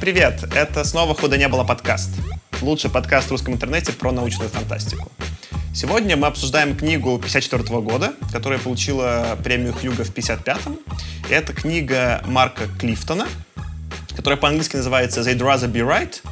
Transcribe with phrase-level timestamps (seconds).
[0.00, 0.44] Привет!
[0.54, 2.08] Это снова «Худо не было» подкаст.
[2.62, 5.12] Лучший подкаст в русском интернете про научную фантастику.
[5.74, 10.78] Сегодня мы обсуждаем книгу 54 года, которая получила премию Хьюга в 55-м.
[11.28, 13.28] Это книга Марка Клифтона,
[14.16, 16.22] которая по-английски называется «They'd rather be right»,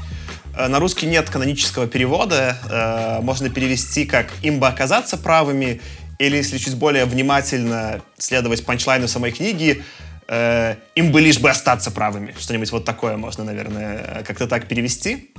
[0.57, 2.57] э, на русский нет канонического перевода.
[2.71, 5.83] Э, можно перевести как «им бы оказаться правыми»
[6.19, 9.85] или, если чуть более внимательно следовать панчлайну самой книги,
[10.28, 12.34] э, им бы лишь бы остаться правыми.
[12.38, 15.32] Что-нибудь вот такое можно, наверное, как-то так перевести.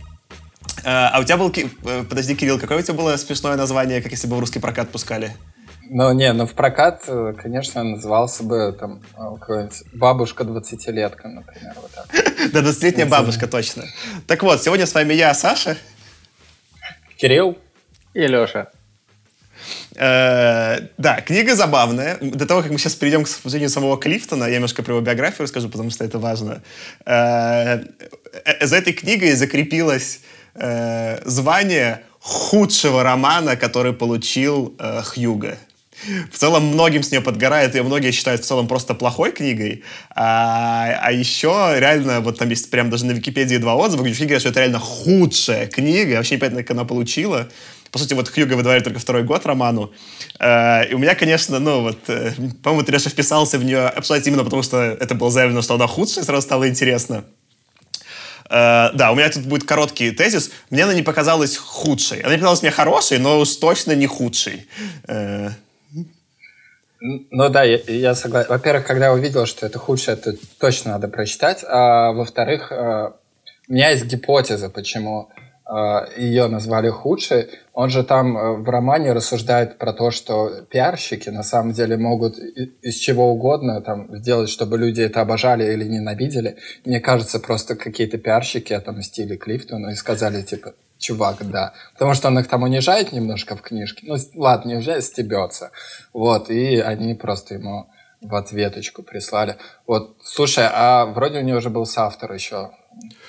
[0.83, 1.53] Э, а у тебя был...
[1.85, 4.89] Э, подожди, Кирилл, какое у тебя было смешное название, как если бы в русский прокат
[4.89, 5.31] пускали?
[5.91, 9.01] Ну, не, ну в прокат, э, конечно, назывался бы там
[9.93, 12.07] бабушка 20-летка, например, вот так.
[12.53, 13.83] Да, 20-летняя бабушка, точно.
[14.27, 15.77] Так вот, сегодня с вами я, Саша.
[17.17, 17.57] Кирилл.
[18.13, 18.69] И Леша.
[19.99, 22.17] Э, да, книга забавная.
[22.21, 25.43] До того, как мы сейчас перейдем к обсуждению самого Клифтона, я немножко про его биографию
[25.43, 26.61] расскажу, потому что это важно.
[27.05, 27.83] Э,
[28.45, 30.21] э, за этой книгой закрепилось
[31.25, 35.57] звание худшего романа, который получил Хьюга.
[36.31, 39.83] В целом многим с нее подгорает, ее многие считают в целом просто плохой книгой.
[40.09, 44.41] А, а еще реально, вот там есть прям даже на Википедии два отзыва, где говорят,
[44.41, 46.15] что это реально худшая книга.
[46.15, 47.47] Вообще не понятно, как она получила
[47.91, 49.91] по сути, вот Хьюго выдавали только второй год роману.
[50.39, 54.43] Э, и у меня, конечно, ну вот, э, по-моему, Треша вписался в нее абсолютно именно
[54.43, 57.25] потому, что это было заявлено, что она худшая, сразу стало интересно.
[58.51, 60.49] Uh, да, у меня тут будет короткий тезис.
[60.71, 62.21] Мне она не показалась худшей.
[62.21, 64.65] Она не показалась мне хорошей, но уж точно не худшей.
[65.07, 65.51] Uh...
[66.99, 68.49] Ну да, я, я согласен.
[68.49, 71.63] Во-первых, когда я увидел, что это худшее, это точно надо прочитать.
[71.63, 75.29] А во-вторых, у меня есть гипотеза, почему
[76.17, 81.43] ее назвали худшей, он же там э, в романе рассуждает про то, что пиарщики на
[81.43, 86.57] самом деле могут из чего угодно там сделать, чтобы люди это обожали или ненавидели.
[86.85, 91.73] Мне кажется, просто какие-то пиарщики отомстили Клифтону и сказали, типа, чувак, да.
[91.93, 94.05] Потому что он их там унижает немножко в книжке.
[94.07, 95.71] Ну, ладно, не унижает, стебется.
[96.13, 97.89] Вот, и они просто ему
[98.21, 99.57] в ответочку прислали.
[99.87, 102.71] Вот, слушай, а вроде у него уже был соавтор еще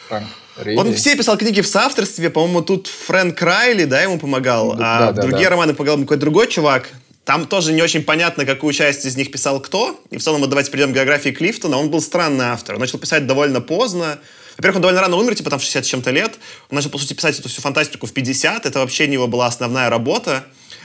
[0.08, 0.78] Фрэнк Райли.
[0.78, 2.30] Он все писал книги в соавторстве.
[2.30, 4.74] По-моему, тут Фрэнк Райли, да, ему помогал.
[4.74, 5.50] Да, а да, другие да.
[5.50, 6.88] романы помогал какой-то другой чувак.
[7.24, 10.00] Там тоже не очень понятно, какую часть из них писал кто.
[10.10, 11.76] И в целом, вот давайте перейдем к биографии Клифтона.
[11.76, 12.74] Он был странный автор.
[12.74, 14.18] Он начал писать довольно поздно.
[14.56, 16.32] Во-первых, он довольно рано умер, типа там в 60 с чем-то лет.
[16.70, 18.66] Он начал, по сути, писать эту всю фантастику в 50.
[18.66, 20.44] Это вообще не его была основная работа.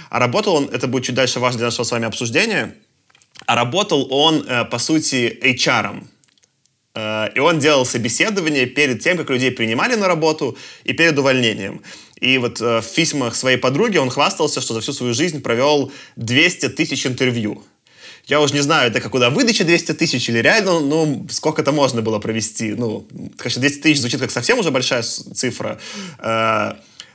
[0.09, 2.75] А работал он, это будет чуть дальше важно для нашего с вами обсуждения,
[3.46, 5.85] а работал он, э, по сути, HR.
[5.85, 6.03] -ом.
[6.96, 11.81] Э, и он делал собеседование перед тем, как людей принимали на работу, и перед увольнением.
[12.22, 15.91] И вот э, в письмах своей подруги он хвастался, что за всю свою жизнь провел
[16.16, 17.63] 200 тысяч интервью.
[18.28, 21.72] Я уже не знаю, это как куда выдача 200 тысяч или реально, ну, сколько это
[21.72, 22.74] можно было провести.
[22.74, 23.06] Ну,
[23.38, 25.78] конечно, 200 тысяч звучит как совсем уже большая цифра.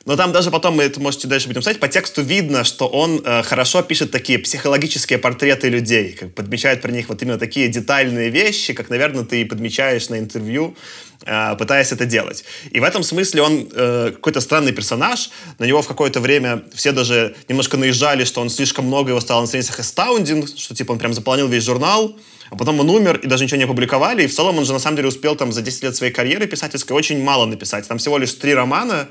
[0.06, 3.20] Но там даже потом, мы это можете дальше будем сказать, по тексту видно, что он
[3.22, 8.30] э, хорошо пишет такие психологические портреты людей, как подмечает про них вот именно такие детальные
[8.30, 10.74] вещи, как, наверное, ты подмечаешь на интервью,
[11.26, 12.44] э, пытаясь это делать.
[12.70, 15.30] И в этом смысле он э, какой-то странный персонаж.
[15.58, 19.42] На него в какое-то время все даже немножко наезжали, что он слишком много его стал
[19.42, 22.16] на страницах Astounding, что типа он прям заполнил весь журнал.
[22.50, 24.24] А потом он умер, и даже ничего не опубликовали.
[24.24, 26.46] И в целом он же на самом деле успел там за 10 лет своей карьеры
[26.48, 27.86] писательской очень мало написать.
[27.86, 29.08] Там всего лишь три романа,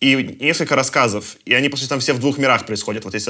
[0.00, 1.36] и несколько рассказов.
[1.44, 3.04] И они, по сути, там все в двух мирах происходят.
[3.04, 3.28] Вот есть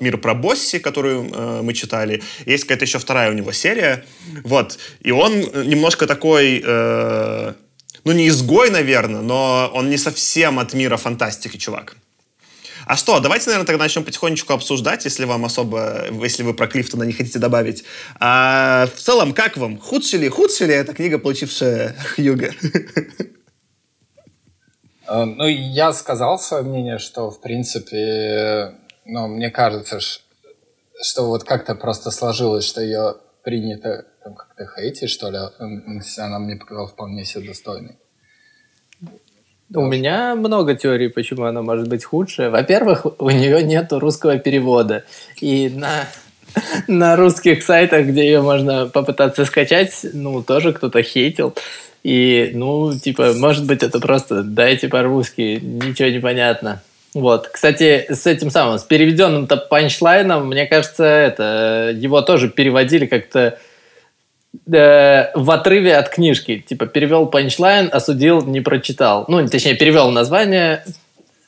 [0.00, 2.22] мир про Босси, которую э, мы читали.
[2.46, 4.04] Есть какая-то еще вторая у него серия.
[4.44, 4.78] Вот.
[5.00, 6.62] И он немножко такой...
[6.64, 7.54] Э,
[8.04, 11.96] ну, не изгой, наверное, но он не совсем от мира фантастики, чувак.
[12.86, 17.04] А что, давайте, наверное, тогда начнем потихонечку обсуждать, если вам особо, если вы про Клифтона
[17.04, 17.84] не хотите добавить.
[18.20, 19.78] А, в целом, как вам?
[19.78, 22.52] Худшая ли, худшая ли эта книга, получившая Хьюга?
[25.08, 28.74] Э, ну, я сказал свое мнение, что, в принципе,
[29.04, 35.30] ну, мне кажется, что вот как-то просто сложилось, что ее принято там, как-то хейтить, что
[35.30, 35.38] ли.
[36.18, 37.96] Она мне показалась вполне себе достойной.
[39.74, 42.50] У меня много теорий, почему она может быть худшая.
[42.50, 45.04] Во-первых, у нее нет русского перевода.
[45.40, 46.06] И на,
[46.86, 51.54] на русских сайтах, где ее можно попытаться скачать, ну, тоже кто-то хейтил.
[52.04, 56.82] И, ну, типа, может быть, это просто дайте по-русски, ничего не понятно.
[57.14, 57.48] Вот.
[57.48, 63.58] Кстати, с этим самым, с переведенным-то панчлайном, мне кажется, это его тоже переводили как-то
[64.70, 66.58] э, в отрыве от книжки.
[66.58, 69.24] Типа, перевел панчлайн, осудил, не прочитал.
[69.28, 70.84] Ну, точнее, перевел название,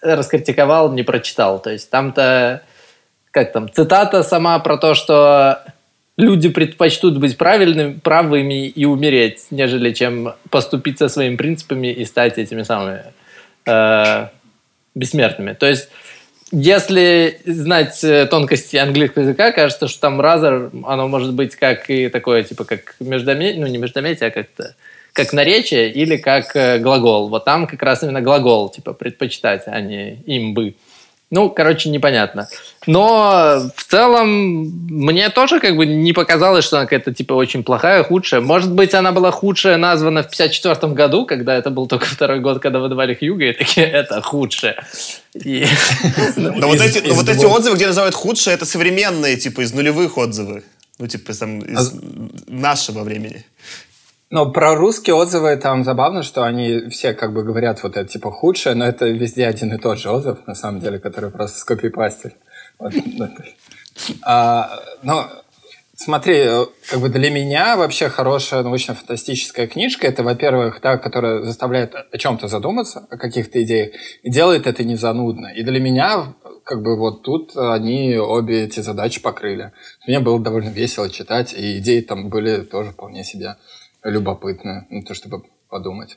[0.01, 1.61] раскритиковал, не прочитал.
[1.61, 2.63] То есть там-то,
[3.31, 5.65] как там, цитата сама про то, что
[6.17, 12.39] люди предпочтут быть правильными, правыми и умереть, нежели чем поступить со своими принципами и стать
[12.39, 13.03] этими самыми
[13.67, 14.29] э,
[14.95, 15.53] бессмертными.
[15.53, 15.89] То есть,
[16.53, 22.09] если знать э, тонкости английского языка, кажется, что там разор, оно может быть как и
[22.09, 24.75] такое, типа, как междометие, ну, не междометие, а как-то
[25.13, 27.29] как наречие или как э, глагол.
[27.29, 30.75] Вот там как раз именно глагол, типа, предпочитать, а не им бы.
[31.31, 32.49] Ну, короче, непонятно.
[32.87, 34.29] Но в целом
[34.89, 38.41] мне тоже как бы не показалось, что она какая-то типа очень плохая, худшая.
[38.41, 42.61] Может быть, она была худшая названа в 54 году, когда это был только второй год,
[42.61, 44.77] когда выдавали Хьюга, и такие, это худшее.
[45.35, 50.63] Но вот эти отзывы, где называют худшее, это современные, типа, из нулевых отзывы.
[50.99, 51.93] Ну, типа, там, из а
[52.47, 53.45] нашего времени.
[54.29, 58.33] Но про русские отзывы там забавно, что они все как бы говорят вот это типа
[58.33, 62.35] худшее, но это везде один и тот же отзыв, на самом деле, который просто скопипастили.
[62.79, 62.93] Вот,
[64.23, 65.31] а, но
[65.95, 66.45] смотри,
[66.91, 72.49] как бы для меня вообще хорошая научно-фантастическая книжка, это, во-первых, та, которая заставляет о чем-то
[72.49, 73.95] задуматься, о каких-то идеях,
[74.25, 75.47] и делает это не занудно.
[75.47, 76.35] И для меня
[76.65, 79.73] как бы вот тут они обе эти задачи покрыли.
[80.07, 83.57] Мне было довольно весело читать, и идеи там были тоже вполне себе
[84.11, 86.17] любопытно, ну, то, чтобы подумать.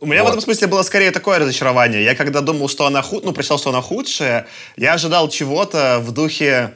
[0.00, 0.28] У меня вот.
[0.28, 2.04] в этом смысле было скорее такое разочарование.
[2.04, 3.24] Я когда думал, что она худ...
[3.24, 4.46] ну, прочитал, что она худшая,
[4.76, 6.74] я ожидал чего-то в духе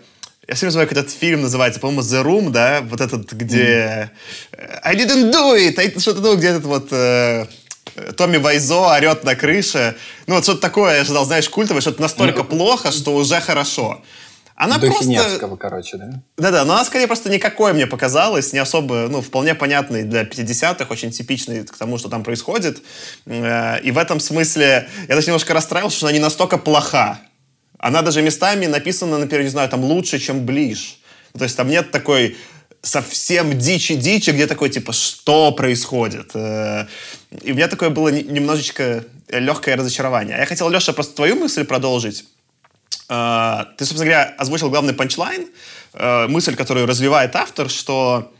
[0.48, 4.10] я все знаю, как этот фильм называется, по-моему, The Room, да, вот этот, где
[4.52, 4.80] mm.
[4.82, 7.44] I didn't do it, что-то, ну, где этот вот э,
[8.16, 9.94] Томми Вайзо орет на крыше.
[10.26, 12.44] Ну, вот что-то такое, я ожидал, знаешь, культовое, что-то настолько mm.
[12.44, 14.02] плохо, что уже хорошо.
[14.58, 15.08] Она Духи просто...
[15.08, 16.20] Невского, короче, да?
[16.36, 20.86] Да-да, но она скорее просто никакой мне показалась, не особо, ну, вполне понятный для 50-х,
[20.90, 22.82] очень типичный к тому, что там происходит.
[23.26, 27.20] Э, и в этом смысле я даже немножко расстраивался, что она не настолько плоха.
[27.78, 30.98] Она даже местами написана, например, не знаю, там лучше, чем Ближ.
[31.38, 32.36] То есть там нет такой
[32.82, 36.32] совсем дичи-дичи, где такой, типа, что происходит?
[36.34, 36.86] Э,
[37.44, 40.34] и у меня такое было немножечко легкое разочарование.
[40.34, 42.24] А я хотел, Леша, просто твою мысль продолжить.
[43.08, 45.46] Э, ты, собственно говоря, озвучил главный панчлайн,
[45.94, 48.32] э, мысль, которую развивает автор, что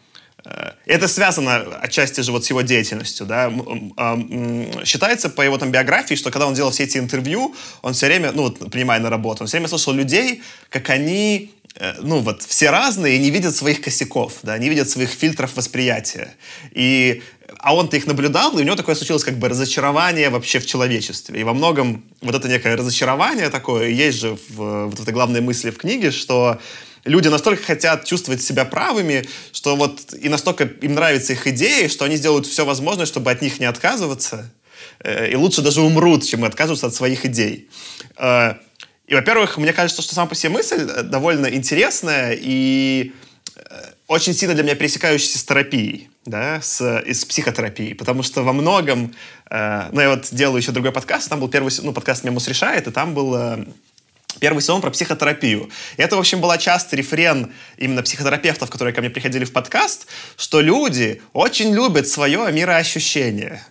[0.44, 3.50] э, это связано отчасти же вот с его деятельностью, да.
[4.85, 8.32] Считается по его там биографии, что когда он делал все эти интервью, он все время,
[8.32, 11.53] ну вот, принимая на работу, он все время слышал людей, как они
[12.00, 16.35] ну вот, все разные и не видят своих косяков, да, не видят своих фильтров восприятия.
[16.73, 17.23] И
[17.59, 21.41] а он-то их наблюдал, и у него такое случилось как бы разочарование вообще в человечестве.
[21.41, 25.41] И во многом вот это некое разочарование такое, есть же в, вот в этой главной
[25.41, 26.61] мысли в книге, что
[27.05, 32.05] люди настолько хотят чувствовать себя правыми, что вот и настолько им нравятся их идеи, что
[32.05, 34.51] они сделают все возможное, чтобы от них не отказываться,
[35.01, 37.69] э, и лучше даже умрут, чем откажутся от своих идей.
[38.17, 38.55] Э,
[39.09, 43.13] и, во-первых, мне кажется, что сама по себе мысль э, довольно интересная и
[44.07, 49.15] очень сильно для меня пересекающаяся с терапией да, с, с психотерапией, потому что во многом,
[49.50, 52.87] э, ну, я вот делаю еще другой подкаст, там был первый, ну, подкаст «Мемус решает»,
[52.87, 53.64] и там был э,
[54.41, 55.71] первый сезон про психотерапию.
[55.97, 60.07] И это, в общем, была часто рефрен именно психотерапевтов, которые ко мне приходили в подкаст,
[60.37, 63.62] что люди очень любят свое мироощущение.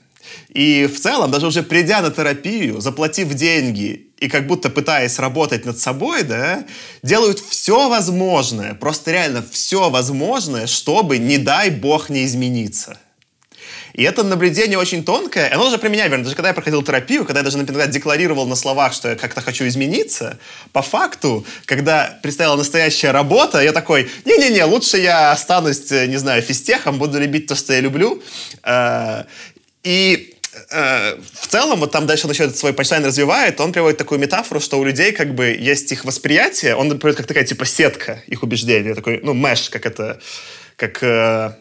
[0.50, 5.66] И в целом, даже уже придя на терапию, заплатив деньги и как будто пытаясь работать
[5.66, 6.66] над собой, да,
[7.04, 12.98] делают все возможное, просто реально все возможное, чтобы, не дай бог, не измениться.
[13.94, 17.40] И это наблюдение очень тонкое, оно уже применяю, верно, даже когда я проходил терапию, когда
[17.40, 20.38] я даже, например, декларировал на словах, что я как-то хочу измениться,
[20.72, 27.00] по факту, когда предстояла настоящая работа, я такой, не-не-не, лучше я останусь, не знаю, физтехом,
[27.00, 28.22] буду любить то, что я люблю.
[29.88, 30.38] И
[30.70, 34.60] Э, в целом, вот там дальше он еще свой панчлайн развивает, он приводит такую метафору,
[34.60, 38.44] что у людей как бы есть их восприятие, он приводит как такая типа сетка их
[38.44, 40.20] убеждений, такой, ну, меш, как это,
[40.76, 41.54] как э,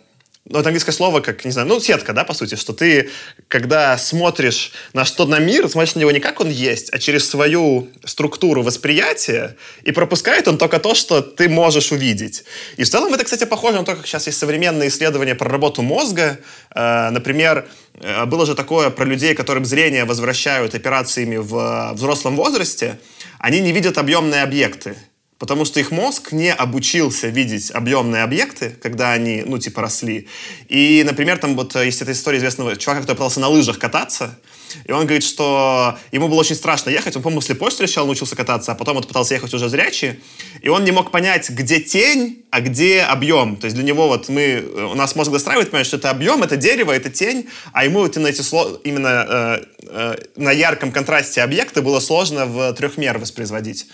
[0.48, 3.10] ну, это английское слово, как, не знаю, ну, сетка, да, по сути, что ты,
[3.48, 7.28] когда смотришь на что на мир, смотришь на него не как он есть, а через
[7.28, 12.44] свою структуру восприятия, и пропускает он только то, что ты можешь увидеть.
[12.76, 15.82] И в целом это, кстати, похоже на то, как сейчас есть современные исследования про работу
[15.82, 16.38] мозга.
[16.72, 23.00] Э, например, э, было же такое про людей, которым зрение возвращают операциями в взрослом возрасте,
[23.40, 24.96] они не видят объемные объекты.
[25.38, 30.28] Потому что их мозг не обучился видеть объемные объекты, когда они, ну, типа, росли.
[30.68, 34.38] И, например, там вот есть эта история известного чувака, который пытался на лыжах кататься,
[34.84, 37.16] и он говорит, что ему было очень страшно ехать.
[37.16, 40.20] Он, по-моему, слепой сначала научился кататься, а потом вот пытался ехать уже зрячий.
[40.60, 43.56] И он не мог понять, где тень, а где объем.
[43.56, 46.56] То есть для него вот мы, у нас мозг достраивает, понимаешь, что это объем, это
[46.56, 48.42] дерево, это тень, а ему вот именно эти,
[48.86, 53.86] именно, э, э, на ярком контрасте объекты было сложно в трехмер воспроизводить.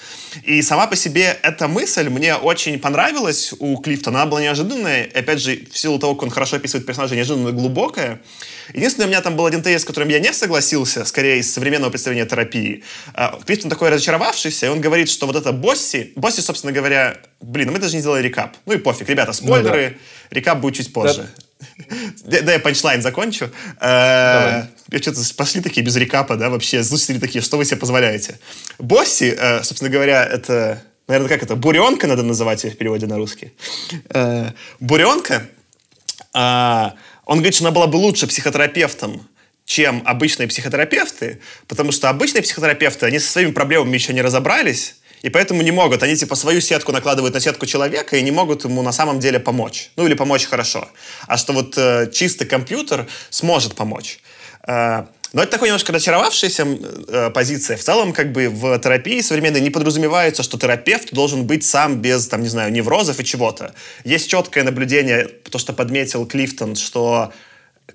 [0.45, 4.23] И сама по себе эта мысль мне очень понравилась у Клифтона.
[4.23, 5.09] Она была неожиданная.
[5.15, 8.21] Опять же, в силу того, как он хорошо описывает персонажа, неожиданно глубокая.
[8.75, 11.91] Единственное, у меня там был один тезис, с которым я не согласился, скорее из современного
[11.91, 12.85] представления терапии.
[13.15, 16.13] А, Клифтон такой разочаровавшийся, и он говорит, что вот это Босси...
[16.17, 18.57] Босси, собственно говоря, блин, мы даже не сделали рекап.
[18.67, 19.95] Ну и пофиг, ребята, спойлеры, ну,
[20.31, 20.37] да.
[20.37, 21.29] рекап будет чуть позже.
[21.37, 21.43] Да.
[22.25, 23.51] Да, я панчлайн закончу.
[23.81, 28.39] Э, я что-то пошли такие без рекапа, да, вообще, слушатели такие, что вы себе позволяете?
[28.79, 33.17] Босси, э, собственно говоря, это, наверное, как это, буренка надо называть ее в переводе на
[33.17, 33.53] русский.
[34.11, 35.49] Э, буренка,
[36.33, 36.95] а,
[37.25, 39.29] он говорит, что она была бы лучше психотерапевтом,
[39.65, 45.31] чем обычные психотерапевты, потому что обычные психотерапевты, они со своими проблемами еще не разобрались, и
[45.31, 46.03] поэтому не могут.
[46.03, 49.39] Они типа свою сетку накладывают на сетку человека и не могут ему на самом деле
[49.39, 49.91] помочь.
[49.97, 50.89] Ну или помочь хорошо.
[51.29, 54.19] А что вот э, чистый компьютер сможет помочь.
[54.67, 56.67] Э, но это такой немножко разочаровавшаяся
[57.09, 57.77] э, позиция.
[57.77, 62.29] В целом, как бы в терапии современной не подразумевается, что терапевт должен быть сам без,
[62.29, 63.75] там, не знаю, неврозов и чего-то.
[64.05, 67.33] Есть четкое наблюдение, то, что подметил Клифтон, что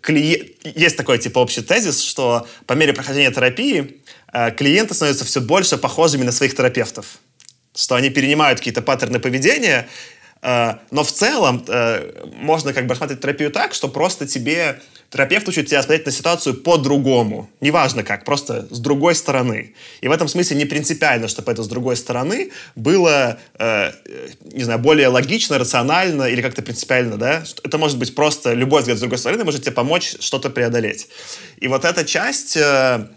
[0.01, 0.49] клиент...
[0.63, 4.01] есть такой типа общий тезис, что по мере прохождения терапии
[4.33, 7.19] э, клиенты становятся все больше похожими на своих терапевтов.
[7.75, 9.87] Что они перенимают какие-то паттерны поведения,
[10.41, 14.79] но в целом э, можно как бы рассматривать терапию так, что просто тебе
[15.09, 17.49] терапевт учит тебя смотреть на ситуацию по-другому.
[17.61, 19.73] Неважно как, просто с другой стороны.
[20.01, 23.91] И в этом смысле не принципиально, чтобы это с другой стороны было, э,
[24.51, 27.43] не знаю, более логично, рационально или как-то принципиально, да?
[27.63, 31.07] Это может быть просто любой взгляд с другой стороны может тебе помочь что-то преодолеть.
[31.59, 32.57] И вот эта часть...
[32.57, 33.07] Э, Э,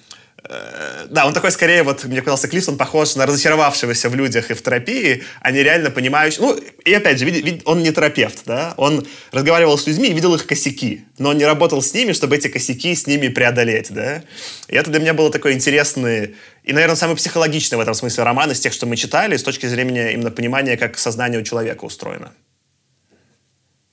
[0.43, 4.55] да, он такой скорее, вот, мне казался, Клифф, он похож на разочаровавшегося в людях и
[4.55, 6.41] в терапии, а не реально понимающий.
[6.41, 10.35] Ну, и опять же, вид, он не терапевт, да, он разговаривал с людьми и видел
[10.35, 14.23] их косяки, но он не работал с ними, чтобы эти косяки с ними преодолеть, да.
[14.69, 18.51] И это для меня было такой интересный и, наверное, самый психологичный в этом смысле роман
[18.51, 22.33] из тех, что мы читали, с точки зрения именно понимания, как сознание у человека устроено.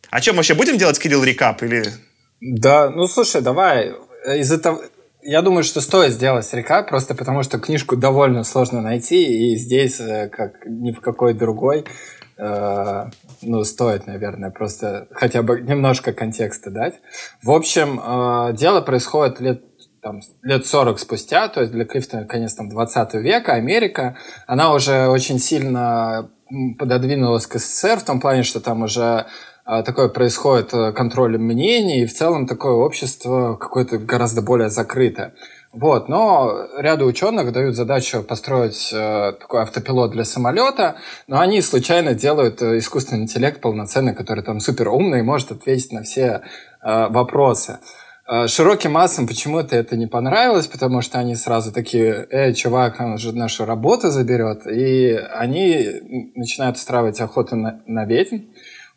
[0.10, 1.92] О чем вообще будем делать, Кирилл, рекап или...
[2.40, 3.94] Да, ну слушай, давай
[4.36, 4.84] из этого
[5.28, 10.00] я думаю, что стоит сделать рекап, просто потому что книжку довольно сложно найти, и здесь,
[10.00, 11.84] э, как ни в какой другой,
[12.38, 13.06] э,
[13.42, 17.02] ну, стоит, наверное, просто хотя бы немножко контекста дать.
[17.44, 19.64] В общем, э, дело происходит лет
[20.02, 24.16] там, лет 40 спустя, то есть для Клифтона конец там, 20 века, Америка,
[24.48, 26.30] она уже очень сильно
[26.80, 29.26] пододвинулась к СССР в том плане, что там уже
[29.68, 35.34] такое происходит э, контроль мнений, и в целом такое общество какое-то гораздо более закрытое.
[35.74, 40.96] Вот, но ряду ученых дают задачу построить э, такой автопилот для самолета,
[41.28, 45.92] но они случайно делают э, искусственный интеллект полноценный, который там супер умный и может ответить
[45.92, 46.42] на все
[46.82, 47.80] э, вопросы.
[48.30, 53.18] Э, широким массам почему-то это не понравилось, потому что они сразу такие, эй, чувак, он
[53.18, 58.46] же нашу работу заберет, и они начинают устраивать охоту на, на ведьм,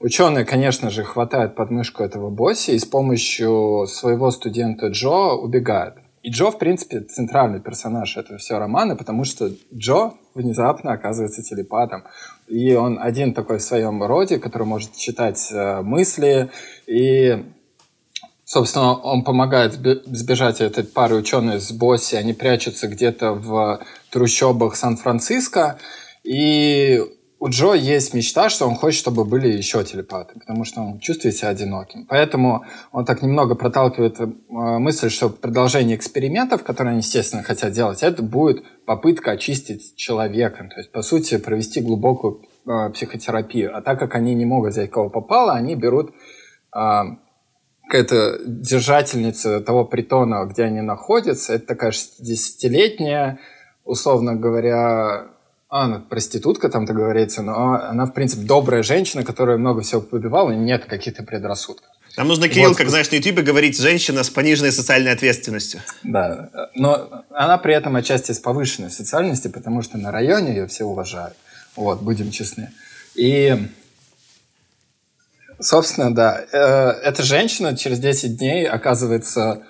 [0.01, 5.97] Ученые, конечно же, хватают подмышку этого босса и с помощью своего студента Джо убегают.
[6.23, 12.05] И Джо, в принципе, центральный персонаж этого всего романа, потому что Джо внезапно оказывается телепатом.
[12.49, 16.49] И он один такой в своем роде, который может читать э, мысли.
[16.87, 17.45] И,
[18.45, 22.17] собственно, он помогает сбежать этой пары ученых с Босси.
[22.17, 23.81] Они прячутся где-то в
[24.11, 25.79] трущобах Сан-Франциско.
[26.25, 27.03] И
[27.41, 31.35] у Джо есть мечта, что он хочет, чтобы были еще телепаты, потому что он чувствует
[31.35, 32.05] себя одиноким.
[32.07, 38.03] Поэтому он так немного проталкивает э, мысль, что продолжение экспериментов, которые они, естественно, хотят делать,
[38.03, 40.69] это будет попытка очистить человека.
[40.69, 43.75] То есть, по сути, провести глубокую э, психотерапию.
[43.75, 46.11] А так как они не могут взять кого попало, они берут
[46.77, 47.03] э,
[47.85, 51.55] какая-то держательница того притона, где они находятся.
[51.55, 53.39] Это такая 60-летняя,
[53.85, 55.30] условно говоря,
[55.71, 60.01] а, она проститутка, там так говорится, но она, в принципе, добрая женщина, которая много всего
[60.01, 61.89] побивала, и нет каких-то предрассудков.
[62.17, 62.77] Нам нужно, Кирилл, вот.
[62.77, 65.81] как знаешь, на Ютубе говорить «женщина с пониженной социальной ответственностью».
[66.03, 70.85] Да, но она при этом отчасти с повышенной социальностью, потому что на районе ее все
[70.85, 71.37] уважают.
[71.77, 72.73] Вот, будем честны.
[73.15, 73.57] И,
[75.61, 76.59] собственно, да, э,
[77.05, 79.63] эта женщина через 10 дней оказывается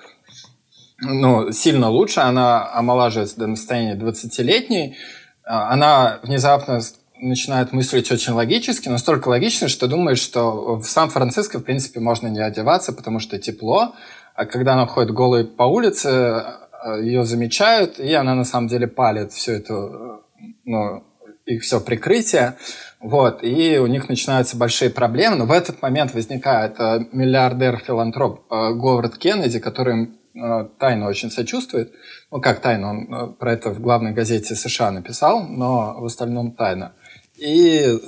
[1.03, 6.81] ну, сильно лучше, она омолаживается до состояния 20-летней, а, она внезапно
[7.21, 12.41] начинает мыслить очень логически, настолько логично, что думает, что в Сан-Франциско, в принципе, можно не
[12.41, 13.95] одеваться, потому что тепло,
[14.35, 18.87] а когда она ходит голой по улице, а, ее замечают, и она на самом деле
[18.87, 20.21] палит все это,
[20.65, 21.05] ну,
[21.47, 22.57] их все прикрытие,
[23.01, 29.59] вот, и у них начинаются большие проблемы, но в этот момент возникает миллиардер-филантроп Говард Кеннеди,
[29.59, 31.93] который э, тайно очень сочувствует.
[32.31, 36.53] Ну, как тайно, он э, про это в главной газете США написал, но в остальном
[36.53, 36.95] тайно.
[37.37, 37.99] И,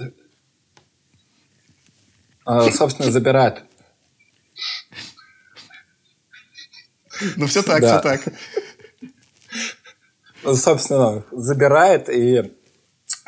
[2.46, 3.64] э, собственно, забирает.
[7.36, 8.20] Ну, все так, все так.
[10.56, 12.52] Собственно, забирает, и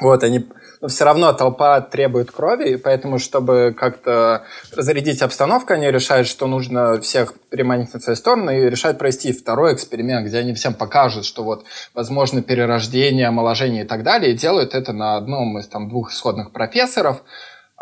[0.00, 0.48] вот они
[0.84, 4.44] но все равно толпа требует крови, и поэтому, чтобы как-то
[4.76, 9.72] разрядить обстановку, они решают, что нужно всех переманить на свою сторону и решают провести второй
[9.72, 11.64] эксперимент, где они всем покажут, что вот
[11.94, 16.52] возможно перерождение, омоложение и так далее, и делают это на одном из там двух исходных
[16.52, 17.22] профессоров,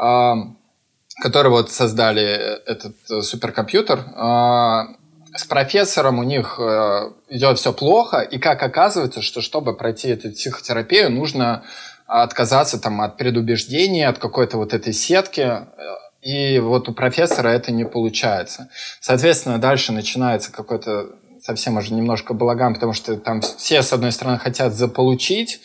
[0.00, 0.32] э,
[1.24, 3.98] которые вот создали этот э, суперкомпьютер.
[3.98, 5.02] Э,
[5.34, 10.30] с профессором у них э, идет все плохо, и как оказывается, что чтобы пройти эту
[10.30, 11.64] психотерапию, нужно
[12.20, 15.66] отказаться там от предубеждений, от какой-то вот этой сетки.
[16.20, 18.68] И вот у профессора это не получается.
[19.00, 24.38] Соответственно, дальше начинается какой-то совсем уже немножко балаган, потому что там все, с одной стороны,
[24.38, 25.60] хотят заполучить,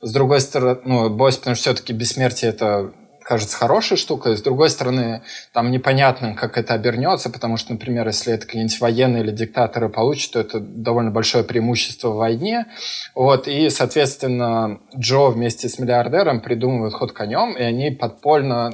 [0.00, 2.92] с другой стороны, ну, босс, потому что все-таки бессмертие это
[3.30, 4.36] кажется хорошей штукой.
[4.36, 5.22] С другой стороны,
[5.52, 10.32] там непонятно, как это обернется, потому что, например, если это какие-нибудь военные или диктаторы получат,
[10.32, 12.66] то это довольно большое преимущество в войне.
[13.14, 18.72] Вот, и, соответственно, Джо вместе с миллиардером придумывают ход конем, и они подпольно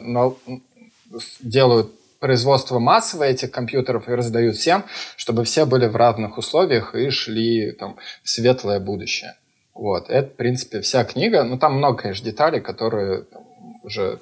[1.40, 4.84] делают производство массовое этих компьютеров и раздают всем,
[5.16, 9.34] чтобы все были в разных условиях и шли там, в светлое будущее.
[9.74, 11.44] Вот, это, в принципе, вся книга.
[11.44, 13.42] Ну, там много, конечно, деталей, которые там,
[13.82, 14.18] уже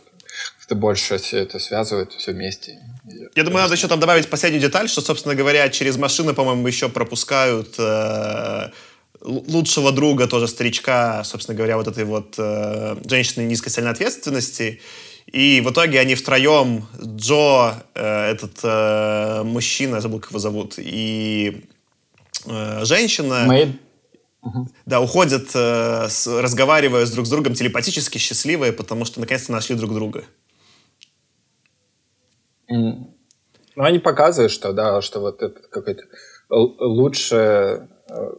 [0.65, 2.79] как-то больше все это связывает все вместе.
[3.35, 6.89] Я думаю, надо еще там добавить последнюю деталь, что, собственно говоря, через машины, по-моему, еще
[6.89, 8.71] пропускают э,
[9.21, 14.81] лучшего друга, тоже старичка, собственно говоря, вот этой вот э, женщины низкой социальной ответственности.
[15.27, 21.67] И в итоге они втроем, Джо, э, этот э, мужчина, забыл, как его зовут, и
[22.47, 23.45] э, женщина...
[23.47, 23.69] Мэйд.
[24.85, 29.75] Да, уходят, э, с, разговаривая с друг с другом телепатически счастливые, потому что наконец-то нашли
[29.75, 30.25] друг друга.
[32.69, 36.05] Ну, они показывают, что, да, что вот это какой-то
[36.49, 37.79] лучший, э,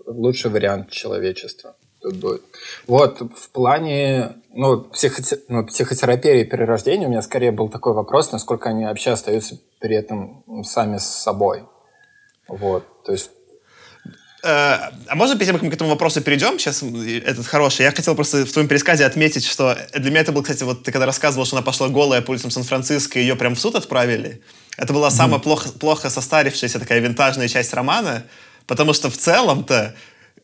[0.06, 2.42] лучший вариант человечества тут будет.
[2.88, 5.40] Вот, в плане ну, психоте...
[5.50, 9.96] ну, психотерапии и перерождения у меня скорее был такой вопрос, насколько они вообще остаются при
[9.96, 11.64] этом сами с собой.
[12.48, 13.32] Вот, то есть
[14.48, 18.16] а можно перед тем, как мы к этому вопросу перейдем, сейчас этот хороший, я хотел
[18.16, 21.46] просто в твоем пересказе отметить, что для меня это был, кстати, вот ты когда рассказывал,
[21.46, 24.42] что она пошла голая по улицам Сан-Франциско, ее прям в суд отправили,
[24.78, 25.44] это была самая mm-hmm.
[25.44, 28.24] плохо, плохо состарившаяся такая винтажная часть романа,
[28.68, 29.96] потому что в целом-то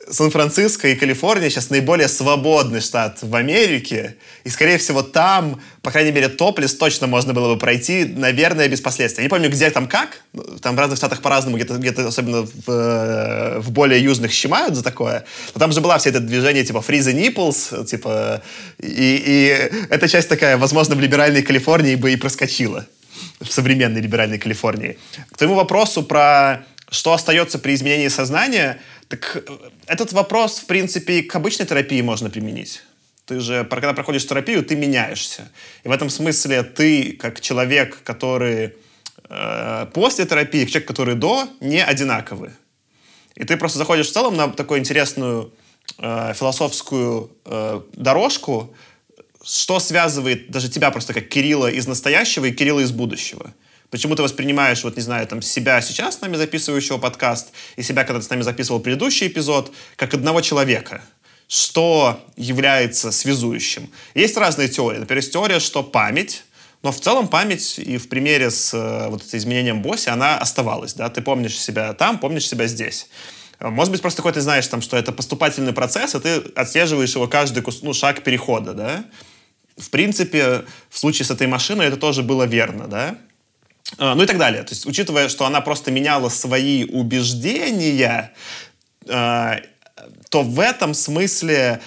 [0.09, 4.15] Сан-Франциско и Калифорния сейчас наиболее свободный штат в Америке.
[4.43, 8.81] И, скорее всего, там, по крайней мере, топлес точно можно было бы пройти, наверное, без
[8.81, 9.21] последствий.
[9.21, 10.21] Я не помню, где там как.
[10.61, 14.83] Там в разных штатах по-разному, где-то, где особенно в, э, в более южных щемают за
[14.83, 15.23] такое.
[15.53, 18.41] Но там же была вся это движение типа free the nipples, типа...
[18.79, 19.47] И, и
[19.89, 22.85] эта часть такая, возможно, в либеральной Калифорнии бы и проскочила.
[23.39, 24.97] В современной либеральной Калифорнии.
[25.31, 28.79] К твоему вопросу про что остается при изменении сознания–
[29.11, 29.41] так э,
[29.87, 32.81] этот вопрос, в принципе, к обычной терапии можно применить.
[33.25, 35.51] Ты же, когда проходишь терапию, ты меняешься.
[35.83, 38.73] И в этом смысле ты, как человек, который
[39.29, 42.51] э, после терапии, человек, который до, не одинаковый.
[43.35, 45.53] И ты просто заходишь в целом на такую интересную
[45.97, 48.73] э, философскую э, дорожку,
[49.43, 53.53] что связывает даже тебя просто как Кирилла из настоящего и Кирилла из будущего.
[53.91, 58.03] Почему ты воспринимаешь, вот не знаю, там, себя сейчас с нами записывающего подкаст и себя,
[58.03, 61.01] когда ты с нами записывал предыдущий эпизод, как одного человека?
[61.47, 63.91] Что является связующим?
[64.15, 64.99] Есть разные теории.
[64.99, 66.43] Например, есть теория, что память
[66.83, 70.95] но в целом память и в примере с э, вот этим изменением Босси, она оставалась,
[70.95, 73.07] да, ты помнишь себя там, помнишь себя здесь.
[73.59, 77.27] Может быть, просто такой ты знаешь, там, что это поступательный процесс, и ты отслеживаешь его
[77.27, 79.05] каждый ну, шаг перехода, да.
[79.77, 83.17] В принципе, в случае с этой машиной это тоже было верно, да.
[83.97, 84.63] А, ну и так далее.
[84.63, 88.33] То есть, учитывая, что она просто меняла свои убеждения,
[89.07, 89.59] а,
[90.29, 91.81] то в этом смысле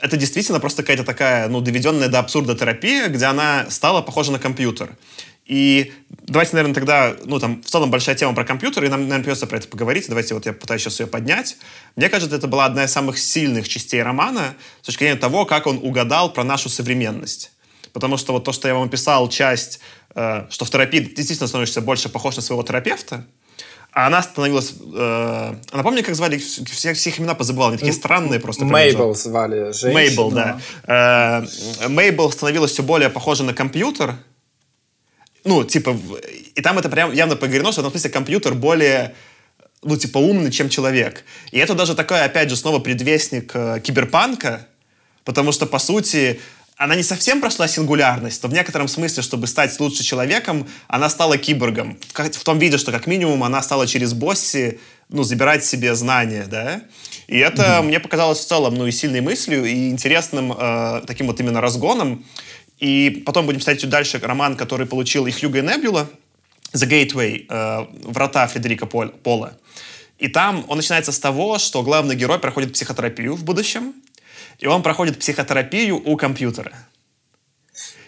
[0.00, 4.38] это действительно просто какая-то такая, ну, доведенная до абсурда терапия, где она стала похожа на
[4.38, 4.96] компьютер.
[5.44, 9.22] И давайте, наверное, тогда, ну, там, в целом большая тема про компьютер, и нам, наверное,
[9.22, 10.08] придется про это поговорить.
[10.08, 11.56] Давайте вот я пытаюсь сейчас ее поднять.
[11.94, 15.66] Мне кажется, это была одна из самых сильных частей романа с точки зрения того, как
[15.66, 17.52] он угадал про нашу современность.
[17.92, 19.80] Потому что вот то, что я вам описал, часть
[20.18, 23.26] Э, что в терапии действительно становишься больше похож на своего терапевта,
[23.92, 24.72] а она становилась...
[24.94, 26.38] Э, она помню, как звали?
[26.38, 27.68] Всех, всех имена позабывал.
[27.68, 28.64] Они такие странные просто.
[28.64, 29.92] Мейбл звали женщину.
[29.92, 30.58] Мейбл, да.
[30.86, 34.16] Э, Мейбл становилась все более похожа на компьютер.
[35.44, 35.94] Ну, типа...
[36.54, 39.14] И там это прям явно поговорено, что в этом смысле компьютер более
[39.82, 41.24] ну, типа, умный, чем человек.
[41.50, 44.66] И это даже такой, опять же, снова предвестник э, киберпанка,
[45.24, 46.40] потому что, по сути,
[46.76, 51.38] она не совсем прошла сингулярность, но в некотором смысле, чтобы стать лучше человеком, она стала
[51.38, 51.98] киборгом.
[52.12, 56.82] В том виде, что как минимум она стала через босси ну, забирать себе знания, да.
[57.28, 57.82] И это mm-hmm.
[57.82, 62.24] мне показалось в целом, ну, и сильной мыслью, и интересным э, таким вот именно разгоном.
[62.78, 66.08] И потом будем читать дальше роман, который получил и Хьюго и Небюла,
[66.72, 69.56] The Gateway, э, «Врата» Фредерика Пола.
[70.18, 73.94] И там он начинается с того, что главный герой проходит психотерапию в будущем,
[74.58, 76.72] и он проходит психотерапию у компьютера.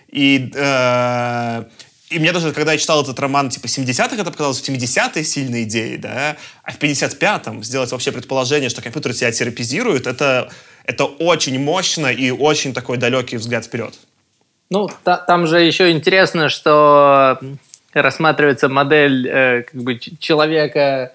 [0.08, 1.64] И, э,
[2.10, 5.64] и мне даже, когда я читал этот роман, типа, 70-х, это показалось в 70-е сильной
[5.64, 10.50] идеей, да, а в 55-м сделать вообще предположение, что компьютер тебя терапизирует, это,
[10.84, 13.94] это очень мощно и очень такой далекий взгляд вперед.
[14.70, 17.38] Ну, та, там же еще интересно, что
[17.92, 21.12] рассматривается модель э, как бы человека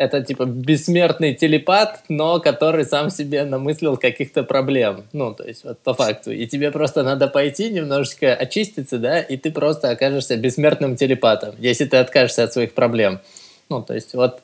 [0.00, 5.04] это типа бессмертный телепат, но который сам себе намыслил каких-то проблем.
[5.12, 6.30] Ну, то есть вот по факту.
[6.30, 11.84] И тебе просто надо пойти немножечко очиститься, да, и ты просто окажешься бессмертным телепатом, если
[11.84, 13.20] ты откажешься от своих проблем.
[13.68, 14.40] Ну, то есть вот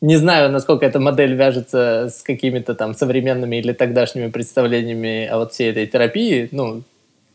[0.00, 5.52] не знаю, насколько эта модель вяжется с какими-то там современными или тогдашними представлениями о вот
[5.52, 6.82] всей этой терапии, ну,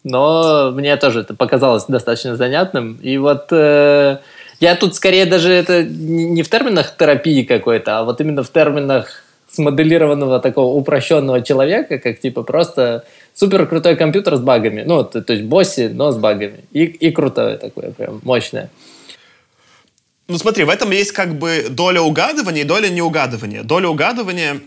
[0.03, 2.99] но мне тоже это показалось достаточно занятным.
[3.01, 4.17] И вот э,
[4.61, 9.23] я тут скорее даже это не в терминах терапии какой-то, а вот именно в терминах
[9.49, 14.83] смоделированного такого упрощенного человека, как типа просто супер крутой компьютер с багами.
[14.85, 16.63] Ну, то, то есть босси, но с багами.
[16.71, 18.69] И, и крутое такое, прям мощное.
[20.27, 23.63] Ну смотри, в этом есть как бы доля угадывания и доля неугадывания.
[23.63, 24.61] Доля угадывания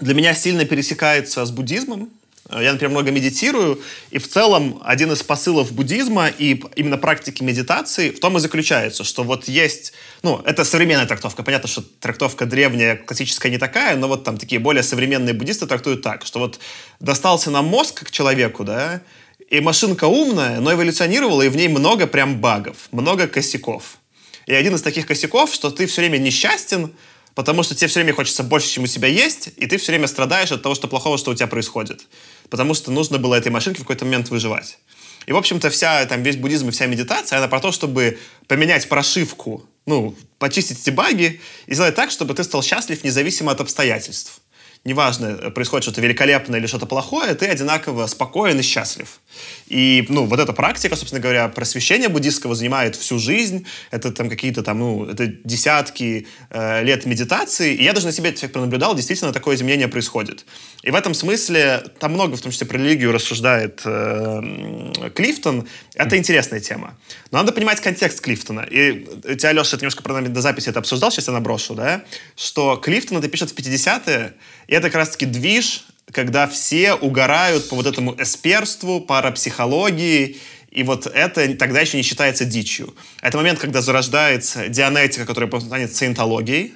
[0.00, 2.08] для меня сильно пересекается с буддизмом,
[2.50, 3.80] я, например, много медитирую,
[4.10, 9.04] и в целом один из посылов буддизма и именно практики медитации в том и заключается,
[9.04, 14.08] что вот есть, ну, это современная трактовка, понятно, что трактовка древняя, классическая не такая, но
[14.08, 16.58] вот там такие более современные буддисты трактуют так, что вот
[17.00, 19.02] достался нам мозг к человеку, да,
[19.50, 23.98] и машинка умная, но эволюционировала, и в ней много прям багов, много косяков.
[24.46, 26.94] И один из таких косяков, что ты все время несчастен,
[27.34, 30.06] потому что тебе все время хочется больше, чем у тебя есть, и ты все время
[30.06, 32.02] страдаешь от того, что плохого, что у тебя происходит
[32.50, 34.78] потому что нужно было этой машинке в какой-то момент выживать.
[35.26, 38.88] И, в общем-то, вся, там, весь буддизм и вся медитация, она про то, чтобы поменять
[38.88, 44.40] прошивку, ну, почистить эти баги и сделать так, чтобы ты стал счастлив независимо от обстоятельств
[44.84, 49.20] неважно, происходит что-то великолепное или что-то плохое, ты одинаково спокоен и счастлив.
[49.66, 53.66] И, ну, вот эта практика, собственно говоря, просвещения буддийского занимает всю жизнь.
[53.90, 57.74] Это там какие-то там, ну, это десятки э, лет медитации.
[57.74, 60.44] И я даже на себе это пронаблюдал, действительно такое изменение происходит.
[60.82, 65.66] И в этом смысле там много, в том числе про религию, рассуждает э, Клифтон.
[65.94, 66.96] Это интересная тема.
[67.30, 68.60] Но надо понимать контекст Клифтона.
[68.60, 72.04] И тебя, Леша, это немножко про до записи это обсуждал, сейчас я наброшу, да,
[72.36, 74.34] что Клифтон это пишет в 50-е,
[74.66, 80.38] и это как раз-таки движ, когда все угорают по вот этому эсперству, парапсихологии,
[80.70, 82.94] и вот это тогда еще не считается дичью.
[83.22, 86.74] Это момент, когда зарождается дианетика, которая станет саентологией.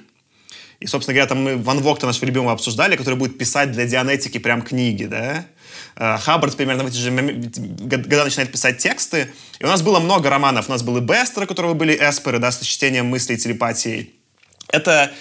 [0.79, 4.37] И, собственно говоря, там мы Ван Вогта нашего любимого обсуждали, который будет писать для дианетики
[4.37, 5.45] прям книги, да?
[5.95, 9.31] Э, Хаббард примерно в эти же года начинает писать тексты.
[9.59, 10.67] И у нас было много романов.
[10.67, 14.13] У нас был и Бестер, у которого были эсперы, да, с чтением мыслей и телепатией.
[14.69, 15.13] Это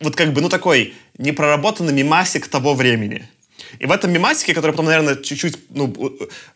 [0.00, 3.28] вот как бы, ну, такой непроработанный мимасик того времени.
[3.78, 5.94] И в этом мематике, который потом, наверное, чуть-чуть, ну,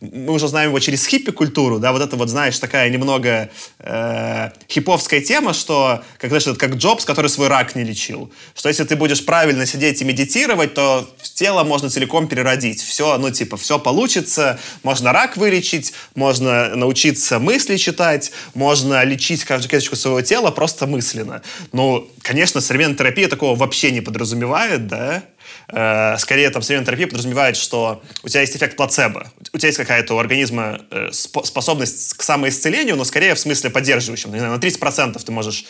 [0.00, 5.20] мы уже знаем его через хиппи-культуру, да, вот это вот, знаешь, такая немного э, хиповская
[5.20, 8.32] тема, что, как, знаешь, это как Джобс, который свой рак не лечил.
[8.54, 12.82] Что если ты будешь правильно сидеть и медитировать, то тело можно целиком переродить.
[12.82, 14.58] Все, ну, типа, все получится.
[14.82, 21.42] Можно рак вылечить, можно научиться мысли читать, можно лечить каждую клеточку своего тела просто мысленно.
[21.72, 25.24] Ну, конечно, современная терапия такого вообще не подразумевает, да,
[25.68, 29.30] Э, скорее там современная терапия подразумевает, что у тебя есть эффект плацебо.
[29.52, 34.32] У тебя есть какая-то у организма э, способность к самоисцелению, но скорее в смысле поддерживающем.
[34.32, 35.64] Не знаю, на 30% ты можешь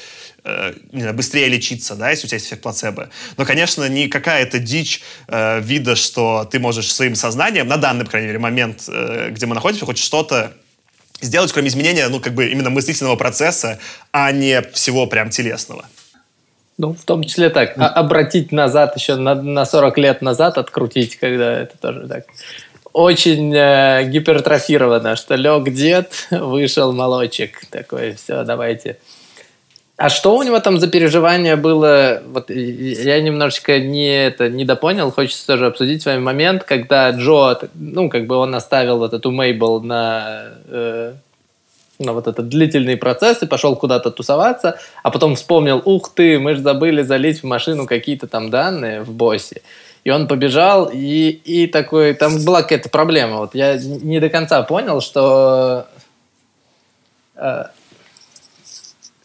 [0.44, 3.08] э, знаю, быстрее лечиться, да, если у тебя есть эффект плацебо.
[3.36, 8.10] Но, конечно, не какая-то дичь э, вида, что ты можешь своим сознанием, на данный, по
[8.10, 10.52] крайней мере, момент, э, где мы находимся, хоть что-то
[11.20, 13.78] сделать, кроме изменения, ну, как бы именно мыслительного процесса,
[14.12, 15.86] а не всего прям телесного.
[16.78, 21.16] Ну, в том числе так, а обратить назад еще на, на 40 лет назад, открутить,
[21.16, 22.24] когда это тоже так
[22.96, 27.60] очень э, гипертрофировано, что лег дед, вышел молочек.
[27.70, 28.96] Такой, все, давайте.
[29.98, 32.22] А что у него там за переживание было?
[32.26, 35.10] Вот я немножечко не это не допонял.
[35.10, 39.30] Хочется тоже обсудить с вами момент, когда Джо, ну как бы он оставил вот эту
[39.30, 41.14] Мейбл на э,
[41.98, 46.54] на вот этот длительный процесс и пошел куда-то тусоваться, а потом вспомнил, ух ты, мы
[46.54, 49.62] же забыли залить в машину какие-то там данные в боссе.
[50.04, 53.38] И он побежал, и, и такой, там была какая-то проблема.
[53.38, 55.86] Вот я не до конца понял, что
[57.34, 57.64] э,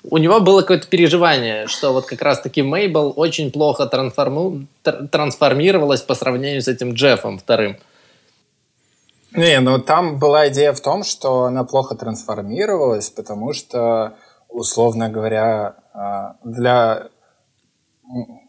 [0.04, 4.66] у него было какое-то переживание, что вот как раз-таки Мейбл очень плохо трансформу,
[5.12, 7.78] трансформировалась по сравнению с этим Джеффом вторым.
[9.34, 14.16] Не, ну там была идея в том, что она плохо трансформировалась, потому что,
[14.50, 17.08] условно говоря, а, для,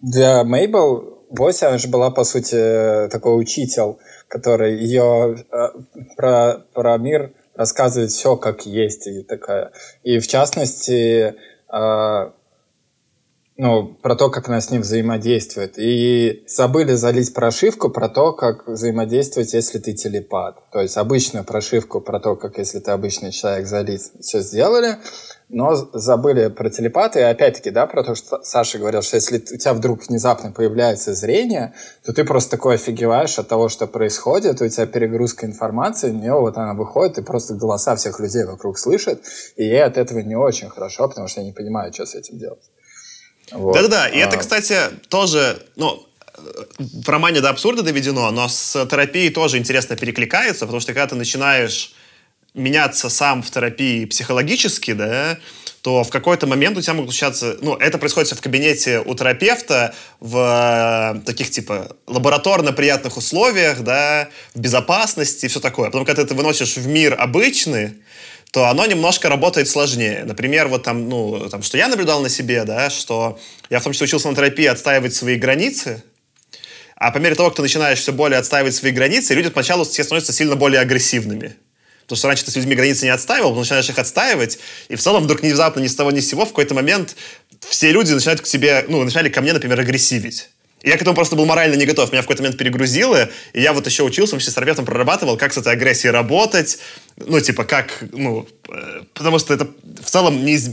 [0.01, 3.97] для Мейбл Бося, она же была, по сути, такой учитель,
[4.29, 5.71] который ее а,
[6.17, 9.07] про, про мир рассказывает все как есть.
[9.07, 9.73] И, такая.
[10.03, 11.35] и в частности,
[11.69, 12.33] а,
[13.59, 15.75] ну, про то, как она с ним взаимодействует.
[15.77, 20.57] И забыли залить прошивку про то, как взаимодействовать, если ты телепат.
[20.71, 24.97] То есть обычную прошивку про то, как если ты обычный человек залить, все сделали,
[25.51, 27.21] но забыли про телепаты.
[27.21, 31.13] И опять-таки, да, про то, что Саша говорил, что если у тебя вдруг внезапно появляется
[31.13, 31.75] зрение,
[32.07, 36.41] то ты просто такой офигеваешь от того, что происходит, у тебя перегрузка информации, у нее
[36.41, 39.23] вот она выходит, и просто голоса всех людей вокруг слышит,
[39.57, 42.39] и ей от этого не очень хорошо, потому что я не понимаю, что с этим
[42.39, 42.63] делать.
[43.53, 43.75] Вот.
[43.75, 44.27] Да-да-да, и а...
[44.27, 44.77] это, кстати,
[45.09, 46.07] тоже, ну,
[46.79, 51.15] в романе до абсурда доведено, но с терапией тоже интересно перекликается, потому что когда ты
[51.15, 51.95] начинаешь
[52.55, 55.39] меняться сам в терапии психологически, да,
[55.83, 57.57] то в какой-то момент у тебя могут случаться...
[57.61, 64.29] Ну, это происходит в кабинете у терапевта в э, таких, типа, лабораторно приятных условиях, да,
[64.55, 65.87] в безопасности и все такое.
[65.87, 67.95] Потом, когда ты это выносишь в мир обычный,
[68.53, 70.25] то оно немножко работает сложнее.
[70.27, 73.95] Например, вот там, ну, там, что я наблюдал на себе, да, что я в том
[73.95, 76.03] числе учился на терапии отстаивать свои границы,
[76.97, 80.05] а по мере того, как ты начинаешь все более отстаивать свои границы, люди поначалу все
[80.05, 81.57] становятся сильно более агрессивными.
[82.03, 85.25] Потому что раньше ты с людьми границы не отстаивал, начинаешь их отстаивать, и в целом
[85.25, 87.17] вдруг внезапно ни с того ни с сего в какой-то момент
[87.61, 90.51] все люди начинают к тебе, ну, начинали ко мне, например, агрессивить.
[90.83, 92.11] Я к этому просто был морально не готов.
[92.11, 95.53] Меня в какой-то момент перегрузило, и я вот еще учился, вообще с терапевтом прорабатывал, как
[95.53, 96.79] с этой агрессией работать,
[97.17, 99.69] ну, типа, как, ну, э, потому что это
[100.03, 100.71] в целом неиз,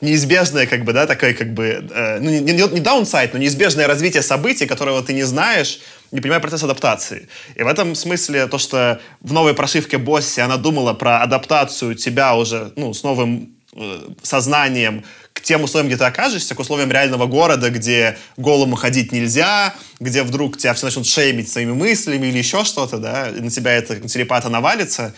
[0.00, 3.86] неизбежное, как бы, да, такое, как бы, э, ну, не, не, не даунсайд, но неизбежное
[3.86, 7.28] развитие событий, которого ты не знаешь, не понимая процесс адаптации.
[7.54, 12.34] И в этом смысле то, что в новой прошивке Босси она думала про адаптацию тебя
[12.36, 17.26] уже, ну, с новым э, сознанием к тем условиям, где ты окажешься, к условиям реального
[17.26, 22.64] города, где голому ходить нельзя, где вдруг тебя все начнут шеймить своими мыслями или еще
[22.64, 25.12] что-то, да, и на тебя это телепата навалится.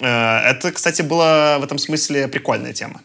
[0.00, 3.00] Э, это, кстати, была в этом смысле прикольная тема.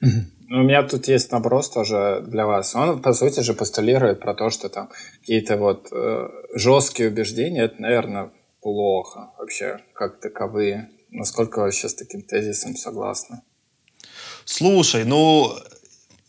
[0.00, 2.74] Ну, у меня тут есть наброс тоже для вас.
[2.74, 4.88] Он, по сути же, постулирует про то, что там
[5.20, 8.30] какие-то вот э, жесткие убеждения, это, наверное,
[8.62, 10.90] плохо вообще, как таковые.
[11.10, 13.42] Насколько вообще с таким тезисом согласны?
[14.44, 15.52] Слушай, ну,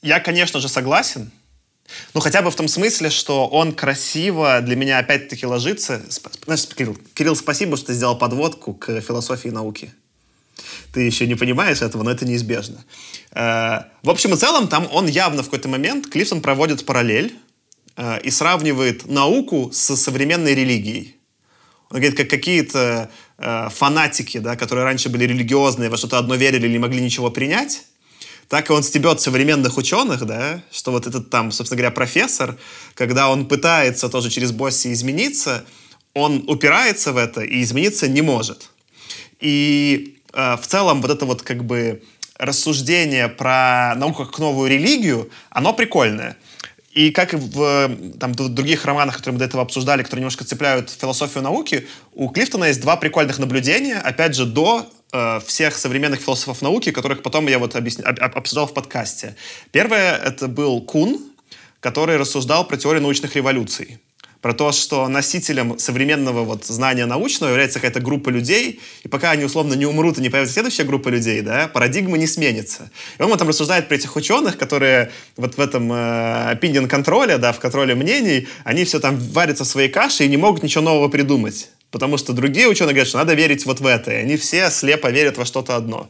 [0.02, 1.32] я, конечно же, согласен.
[2.14, 6.02] Ну, хотя бы в том смысле, что он красиво для меня опять-таки ложится.
[6.46, 9.94] Знаешь, Кирилл, Кирилл, спасибо, что ты сделал подводку к философии науки.
[10.94, 12.84] Ты еще не понимаешь этого, но это неизбежно.
[13.32, 17.36] Э, в общем и целом, там он явно в какой-то момент, Клифтон проводит параллель
[17.96, 21.16] э, и сравнивает науку с современной религией.
[21.90, 26.66] Он говорит, как какие-то э, фанатики, да, которые раньше были религиозные, во что-то одно верили
[26.66, 27.84] или не могли ничего принять,
[28.50, 32.58] так и он стебет современных ученых, да, что вот этот там, собственно говоря, профессор,
[32.96, 35.66] когда он пытается тоже через Босси измениться,
[36.16, 38.72] он упирается в это и измениться не может.
[39.40, 42.02] И э, в целом вот это вот как бы
[42.40, 46.36] рассуждение про науку как новую религию, оно прикольное.
[46.92, 50.90] И как и в там, других романах, которые мы до этого обсуждали, которые немножко цепляют
[50.90, 56.62] философию науки, у Клифтона есть два прикольных наблюдения, опять же, до Э, всех современных философов
[56.62, 59.36] науки, которых потом я вот объясня, обсуждал в подкасте.
[59.72, 61.20] Первое— это был Кун,
[61.80, 64.00] который рассуждал про теорию научных революций
[64.42, 69.44] про то, что носителем современного вот знания научного является какая-то группа людей, и пока они
[69.44, 72.90] условно не умрут и не появится следующая группа людей, да, парадигма не сменится.
[73.18, 75.96] И он там рассуждает про этих ученых, которые вот в этом э,
[76.54, 80.38] opinion контроле, да, в контроле мнений, они все там варятся в своей каше и не
[80.38, 81.70] могут ничего нового придумать.
[81.92, 84.12] Потому что другие ученые говорят, что надо верить вот в это.
[84.12, 86.10] И они все слепо верят во что-то одно.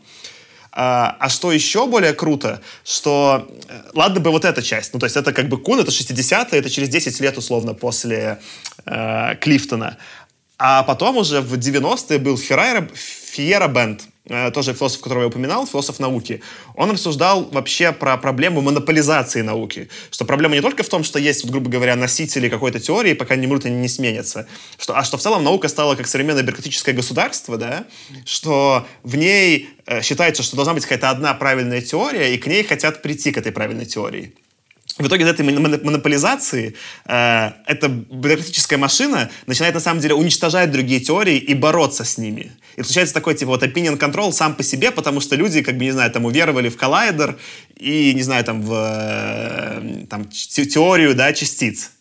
[0.82, 5.08] А, а что еще более круто, что, э, ладно бы вот эта часть, ну, то
[5.08, 8.40] есть это как бы Кун, это 60-е, это через 10 лет условно после
[8.86, 9.98] э, Клифтона.
[10.58, 14.04] А потом уже в 90-е был Феррайра, Фиера Бенд,
[14.54, 16.42] тоже философ, которого я упоминал, философ науки,
[16.76, 19.90] он рассуждал вообще про проблему монополизации науки.
[20.12, 23.36] Что проблема не только в том, что есть, вот, грубо говоря, носители какой-то теории, пока
[23.36, 26.94] не умрут, они не сменятся, что, а что в целом наука стала как современное бюрократическое
[26.94, 27.86] государство, да,
[28.26, 32.64] что в ней э, считается, что должна быть какая-то одна правильная теория, и к ней
[32.64, 34.34] хотят прийти, к этой правильной теории.
[35.00, 41.00] В итоге из этой монополизации э, эта бюрократическая машина начинает на самом деле уничтожать другие
[41.00, 42.52] теории и бороться с ними.
[42.80, 45.84] И получается такой типа вот opinion control сам по себе, потому что люди, как бы,
[45.84, 47.38] не знаю, там уверовали в коллайдер
[47.76, 51.92] и, не знаю, там в э, там, теорию, да, частиц.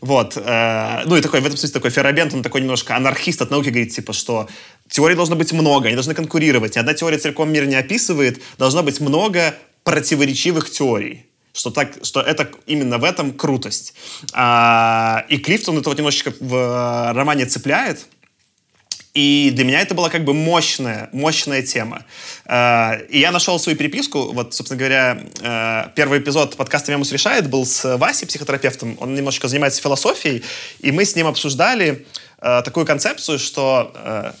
[0.00, 0.36] Вот.
[0.36, 3.70] Э, ну и такой, в этом смысле такой Ферробент, он такой немножко анархист от науки,
[3.70, 4.48] говорит, типа, что
[4.88, 6.76] теорий должно быть много, они должны конкурировать.
[6.76, 12.20] Ни одна теория целиком мир не описывает, должно быть много противоречивых теорий что, так, что
[12.20, 13.94] это именно в этом крутость.
[14.32, 18.06] А, и Клифтон это вот немножечко в э, романе цепляет,
[19.14, 22.04] и для меня это была как бы мощная, мощная тема.
[22.44, 24.32] А, и я нашел свою переписку.
[24.32, 28.96] Вот, собственно говоря, э, первый эпизод подкаста «Мемус решает» был с Васей, психотерапевтом.
[29.00, 30.44] Он немножечко занимается философией.
[30.80, 32.06] И мы с ним обсуждали
[32.40, 34.34] э, такую концепцию, что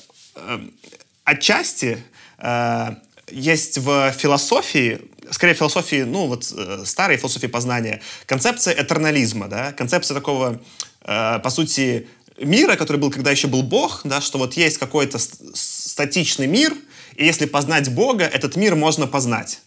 [1.24, 1.98] отчасти
[3.30, 5.00] есть в философии
[5.30, 10.60] скорее философии, ну вот э, старой философии познания, концепция этернализма, да, концепция такого,
[11.02, 12.08] э, по сути,
[12.40, 16.74] мира, который был, когда еще был Бог, да, что вот есть какой-то статичный мир,
[17.16, 19.60] и если познать Бога, этот мир можно познать.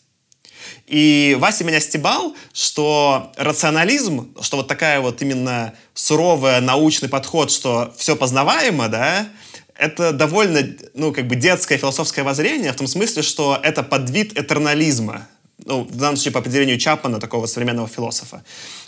[0.88, 7.94] И Вася меня стебал, что рационализм, что вот такая вот именно суровая научный подход, что
[7.98, 9.28] все познаваемо, да,
[9.76, 15.28] это довольно, ну, как бы детское философское воззрение в том смысле, что это подвид этернализма
[15.66, 18.44] ну, в данном случае по определению Чапмана, такого современного философа.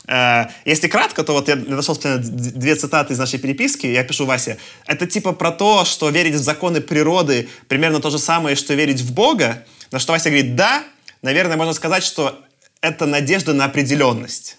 [0.08, 4.58] Э, если кратко, то вот я нашел две цитаты из нашей переписки, я пишу Васе.
[4.86, 9.02] Это типа про то, что верить в законы природы примерно то же самое, что верить
[9.02, 10.84] в Бога, на что Вася говорит, да,
[11.22, 12.40] наверное, можно сказать, что
[12.82, 14.58] это надежда на определенность.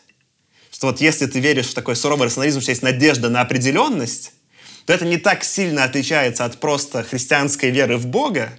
[0.70, 4.32] Что вот если ты веришь в такой суровый рационализм, что есть надежда на определенность,
[4.86, 8.50] то это не так сильно отличается от просто христианской веры в Бога,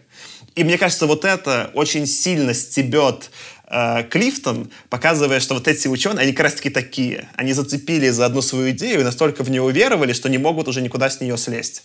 [0.56, 3.30] и мне кажется, вот это очень сильно стебет
[3.68, 7.30] э, Клифтон, показывая, что вот эти ученые, они как раз-таки такие.
[7.36, 10.82] Они зацепили за одну свою идею и настолько в нее уверовали, что не могут уже
[10.82, 11.84] никуда с нее слезть.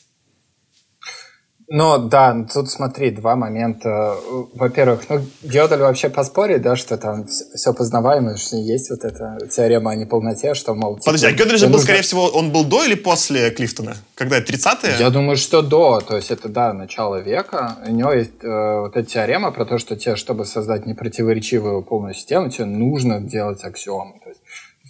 [1.73, 4.17] Ну да, тут смотри, два момента.
[4.55, 9.93] Во-первых, ну Гёдель вообще поспорит, да, что там все познаваемо, что есть вот эта теорема
[9.93, 10.97] о неполноте, что, мол...
[10.97, 11.85] Типа, Подожди, а Гёдель же был, нужно...
[11.85, 13.95] скорее всего, он был до или после Клифтона?
[14.17, 14.97] Когда, 30-е?
[14.99, 17.79] Я думаю, что до, то есть это, да, начало века.
[17.87, 22.15] У него есть э, вот эта теорема про то, что тебе, чтобы создать непротиворечивую полную
[22.15, 24.15] систему, тебе нужно делать аксиомы.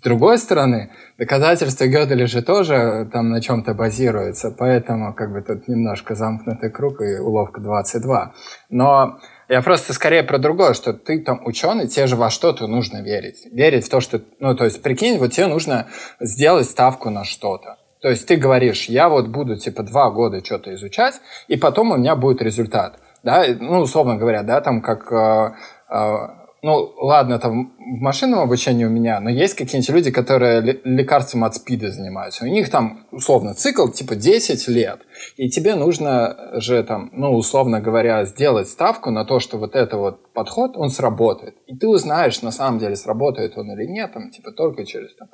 [0.01, 5.69] С другой стороны, доказательства Гёделя же тоже там на чем-то базируются, поэтому как бы тут
[5.69, 8.33] немножко замкнутый круг и уловка 22.
[8.71, 9.19] Но
[9.51, 13.47] я просто скорее про другое, что ты там ученый, тебе же во что-то нужно верить.
[13.53, 14.23] Верить в то, что...
[14.39, 17.77] Ну, то есть, прикинь, вот тебе нужно сделать ставку на что-то.
[18.01, 21.99] То есть ты говоришь, я вот буду типа два года что-то изучать, и потом у
[21.99, 22.99] меня будет результат.
[23.23, 25.53] Да, ну, условно говоря, да, там как э,
[25.91, 31.45] э, ну, ладно, там в машинном обучении у меня, но есть какие-нибудь люди, которые лекарством
[31.45, 32.45] от СПИДа занимаются.
[32.45, 35.01] У них там, условно, цикл типа 10 лет.
[35.37, 39.97] И тебе нужно же там, ну, условно говоря, сделать ставку на то, что вот это
[39.97, 41.57] вот подход, он сработает.
[41.67, 45.29] И ты узнаешь, на самом деле, сработает он или нет, там, типа, только через там,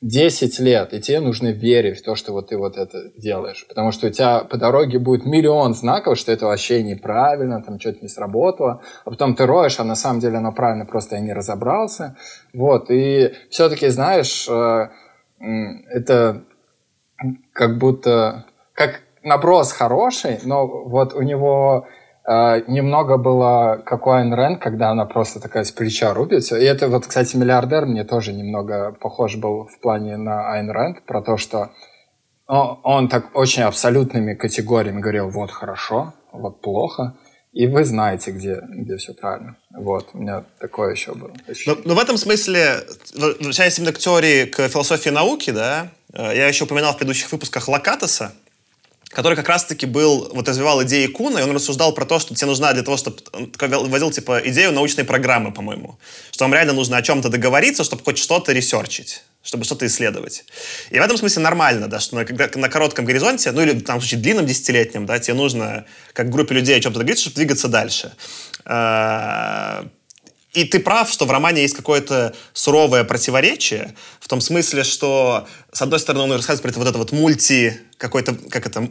[0.00, 3.66] 10 лет, и тебе нужно верить в то, что вот ты вот это делаешь.
[3.68, 7.98] Потому что у тебя по дороге будет миллион знаков, что это вообще неправильно, там что-то
[8.02, 8.80] не сработало.
[9.04, 12.16] А потом ты роешь, а на самом деле оно правильно, просто я не разобрался.
[12.54, 14.88] Вот, и все-таки, знаешь, э,
[15.90, 16.44] это
[17.52, 18.46] как будто...
[18.74, 21.88] Как наброс хороший, но вот у него
[22.28, 26.58] немного было, как у Айн Рэнд, когда она просто такая с плеча рубится.
[26.58, 31.06] И это вот, кстати, «Миллиардер» мне тоже немного похож был в плане на Айн Рэнд,
[31.06, 31.70] про то, что
[32.46, 37.14] он, он так очень абсолютными категориями говорил, вот хорошо, вот плохо.
[37.52, 39.56] И вы знаете, где, где все правильно.
[39.70, 41.32] Вот, у меня такое еще было.
[41.66, 46.46] Но, но в этом смысле, возвращаясь именно к теории, к философии науки, да, э, я
[46.46, 48.32] еще упоминал в предыдущих выпусках Лакатоса,
[49.08, 52.46] который как раз-таки был, вот развивал идеи Куна, и он рассуждал про то, что тебе
[52.46, 53.18] нужна для того, чтобы...
[53.32, 55.98] Он вводил, типа, идею научной программы, по-моему.
[56.30, 60.44] Что вам реально нужно о чем-то договориться, чтобы хоть что-то ресерчить чтобы что-то исследовать.
[60.90, 63.82] И в этом смысле нормально, да, что на, когда, на коротком горизонте, ну или в
[64.00, 68.12] случае длинном десятилетнем, да, тебе нужно как группе людей о чем-то договориться, чтобы двигаться дальше.
[68.66, 69.86] А,
[70.54, 75.82] и ты прав, что в романе есть какое-то суровое противоречие, в том смысле, что, с
[75.82, 78.88] одной стороны, он рассказывает про это вот это вот мульти, какой-то, как это,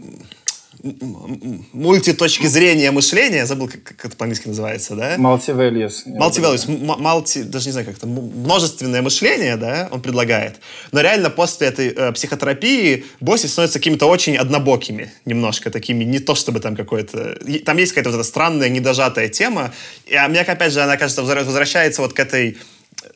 [1.73, 5.15] мультиточки зрения мышления, забыл, как, как это по-английски называется, да?
[5.15, 6.05] Multi-values.
[6.05, 10.59] Multi-values, multi, даже не знаю, как это, множественное мышление, да, он предлагает.
[10.91, 16.36] Но реально после этой э, психотерапии боссы становятся какими-то очень однобокими, немножко такими, не то
[16.36, 17.39] чтобы там какое-то...
[17.65, 19.73] Там есть какая-то вот эта странная, недожатая тема,
[20.05, 22.57] и, а мне, опять же, она, кажется, возвращается вот к этой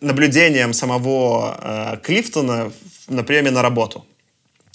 [0.01, 2.72] наблюдениям самого э, Клифтона
[3.07, 4.05] на приеме на работу.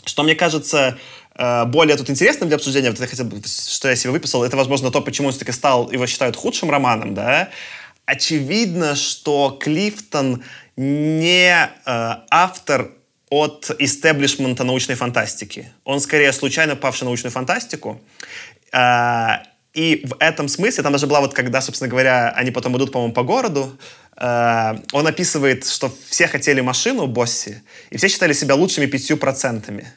[0.05, 0.99] Что, мне кажется,
[1.39, 4.91] более тут интересным для обсуждения, вот это хотя бы, что я себе выписал, это, возможно,
[4.91, 7.51] то, почему он все-таки стал, его считают худшим романом, да.
[8.07, 10.43] Очевидно, что Клифтон
[10.76, 11.68] не э,
[12.30, 12.93] автор
[13.28, 15.72] от истеблишмента научной фантастики.
[15.84, 18.01] Он скорее случайно павший в научную фантастику.
[18.72, 19.43] Э,
[19.74, 23.12] и в этом смысле, там даже была вот, когда, собственно говоря, они потом идут, по-моему,
[23.12, 23.76] по городу,
[24.16, 29.93] э, он описывает, что все хотели машину, Босси, и все считали себя лучшими пятью процентами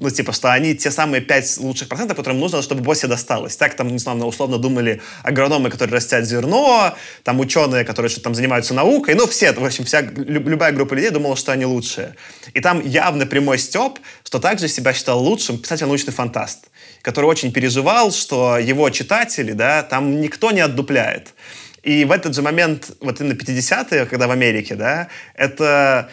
[0.00, 3.56] ну, типа, что они те самые 5 лучших процентов, которым нужно, чтобы боссе досталось.
[3.56, 6.94] Так, там, не знаю, условно думали агрономы, которые растят зерно,
[7.24, 11.10] там ученые, которые что-то там занимаются наукой, ну, все, в общем, вся, любая группа людей
[11.10, 12.14] думала, что они лучшие.
[12.54, 16.68] И там явно прямой степ, что также себя считал лучшим писатель-научный фантаст,
[17.02, 21.34] который очень переживал, что его читатели, да, там никто не отдупляет.
[21.82, 26.08] И в этот же момент, вот именно 50-е, когда в Америке, да, это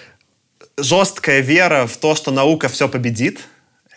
[0.77, 3.41] жесткая вера в то, что наука все победит,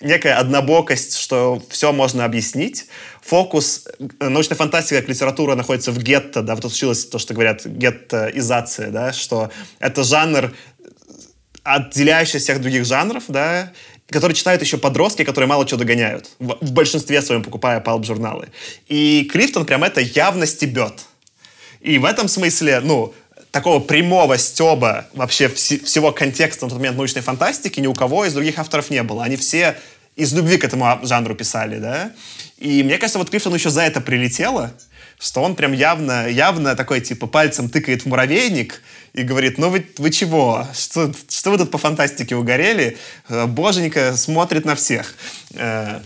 [0.01, 2.87] некая однобокость, что все можно объяснить.
[3.23, 3.87] Фокус,
[4.21, 7.67] э, научная фантастика как литература находится в гетто, да, вот тут случилось то, что говорят
[7.67, 10.55] геттоизация, да, что это жанр,
[11.63, 13.73] отделяющий всех других жанров, да,
[14.09, 18.49] который читают еще подростки, которые мало чего догоняют, в, в большинстве своем покупая палп-журналы.
[18.87, 20.95] И Клифтон прям это явно стебет.
[21.81, 23.15] И в этом смысле, ну,
[23.51, 28.25] такого прямого стеба вообще вс- всего контекста на тот момент научной фантастики ни у кого
[28.25, 29.25] из других авторов не было.
[29.25, 29.77] Они все
[30.17, 32.13] из любви к этому жанру писали, да.
[32.59, 34.73] И мне кажется, вот Клифтону еще за это прилетело,
[35.21, 38.83] что он прям явно, явно такой, типа, пальцем тыкает в муравейник
[39.13, 40.67] и говорит, ну вы, вы чего?
[40.75, 42.99] Что, что вы тут по фантастике угорели?
[43.29, 45.15] Э, боженька смотрит на всех.
[45.55, 46.01] Э,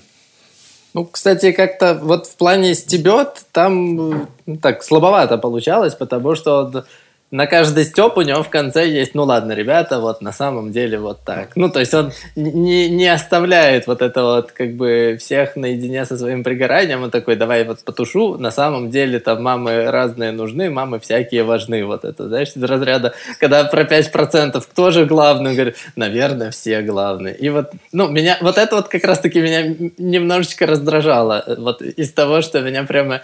[0.94, 4.28] ну, кстати, как-то вот в плане стебет там ну,
[4.60, 6.84] так слабовато получалось, потому что
[7.32, 10.98] на каждый степ у него в конце есть, ну ладно, ребята, вот на самом деле
[10.98, 11.56] вот так.
[11.56, 16.18] Ну, то есть он не, не оставляет вот это вот как бы всех наедине со
[16.18, 17.02] своим пригоранием.
[17.02, 18.36] Он такой, давай вот потушу.
[18.36, 21.86] На самом деле там мамы разные нужны, мамы всякие важны.
[21.86, 25.50] Вот это, знаешь, из разряда, когда про 5% кто же главный?
[25.50, 27.34] Он говорит, наверное, все главные.
[27.34, 31.44] И вот, ну, меня, вот это вот как раз-таки меня немножечко раздражало.
[31.56, 33.22] Вот из того, что меня прямо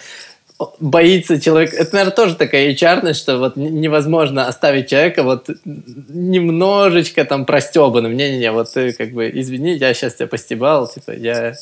[0.80, 1.72] боится человек.
[1.72, 8.16] Это, наверное, тоже такая hr что вот невозможно оставить человека вот немножечко там простебанным.
[8.16, 11.54] Не-не-не, вот ты как бы, извини, я сейчас тебя постебал, типа, я...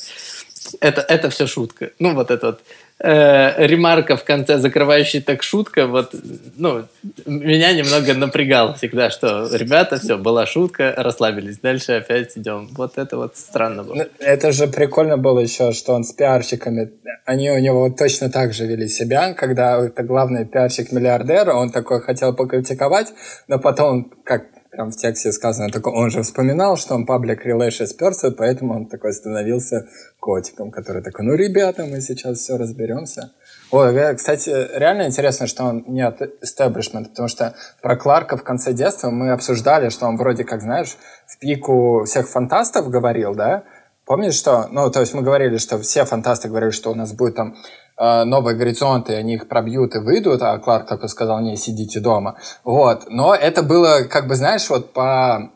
[0.80, 1.90] Это, это все шутка.
[1.99, 2.61] Ну, вот это вот
[2.99, 6.14] э, ремарка в конце, закрывающая так шутка, вот,
[6.57, 6.84] ну,
[7.26, 12.68] меня немного напрягало всегда, что, ребята, все, была шутка, расслабились, дальше опять идем.
[12.72, 13.94] Вот это вот странно было.
[13.94, 16.92] Ну, это же прикольно было еще, что он с пиарщиками,
[17.24, 22.34] они у него точно так же вели себя, когда это главный пиарщик-миллиардер, он такой хотел
[22.34, 23.12] покритиковать,
[23.49, 27.97] но потом, как там в тексте сказано, такой, он же вспоминал, что он public relations
[27.99, 29.89] person, поэтому он такой становился
[30.20, 33.33] котиком, который такой, ну, ребята, мы сейчас все разберемся.
[33.70, 38.72] Ой, кстати, реально интересно, что он не от establishment, потому что про Кларка в конце
[38.72, 40.97] детства мы обсуждали, что он вроде как, знаешь,
[41.27, 43.64] в пику всех фантастов говорил, да?
[44.05, 47.35] Помнишь, что, ну, то есть мы говорили, что все фантасты говорили, что у нас будет
[47.35, 47.57] там
[47.99, 52.36] новые горизонты, они их пробьют и выйдут, а Кларк только сказал, не, сидите дома.
[52.64, 53.05] Вот.
[53.09, 55.51] Но это было, как бы, знаешь, вот по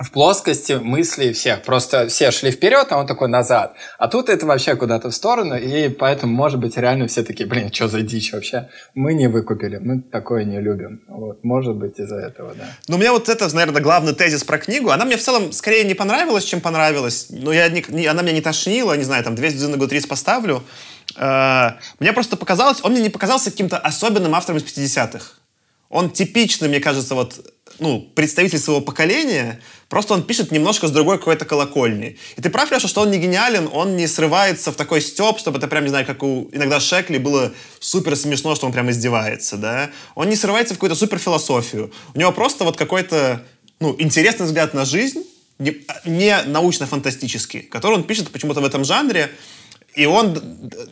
[0.00, 1.62] в плоскости мыслей всех.
[1.62, 3.74] Просто все шли вперед, а он такой назад.
[3.98, 7.70] А тут это вообще куда-то в сторону, и поэтому, может быть, реально все такие, блин,
[7.72, 8.68] что за дичь вообще?
[8.94, 11.02] Мы не выкупили, мы такое не любим.
[11.06, 12.64] Вот, может быть, из-за этого, да.
[12.88, 14.90] Ну, меня вот это, наверное, главный тезис про книгу.
[14.90, 17.26] Она мне в целом скорее не понравилась, чем понравилась.
[17.28, 20.62] Но я не, она меня не тошнила, не знаю, там, 200 на год 30 поставлю.
[21.16, 25.34] Э, мне просто показалось, он мне не показался каким-то особенным автором из 50-х.
[25.88, 27.44] Он типичный, мне кажется, вот,
[27.80, 32.16] ну, представитель своего поколения, просто он пишет немножко с другой какой-то колокольни.
[32.36, 35.58] И ты прав, Леша, что он не гениален, он не срывается в такой степ, чтобы
[35.58, 39.56] это прям, не знаю, как у иногда Шекли было супер смешно, что он прям издевается,
[39.56, 39.90] да.
[40.14, 41.92] Он не срывается в какую-то супер философию.
[42.14, 43.44] У него просто вот какой-то,
[43.80, 45.24] ну, интересный взгляд на жизнь,
[45.58, 49.30] не, не научно-фантастический, который он пишет почему-то в этом жанре,
[49.94, 50.40] и он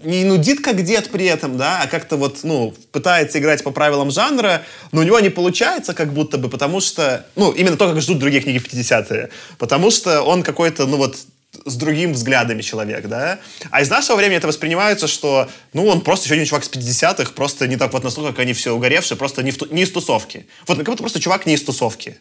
[0.03, 4.11] не нудит как дед при этом, да, а как-то вот, ну, пытается играть по правилам
[4.11, 8.01] жанра, но у него не получается как будто бы, потому что, ну, именно то, как
[8.01, 11.17] ждут другие книги 50-е, потому что он какой-то, ну вот,
[11.65, 13.39] с другим взглядами человек, да?
[13.71, 17.33] А из нашего времени это воспринимается, что, ну, он просто еще один чувак с 50-х,
[17.33, 20.47] просто не так вот настолько, как они все угоревшие, просто не, в, не из тусовки.
[20.67, 22.19] Вот, как будто просто чувак не из тусовки.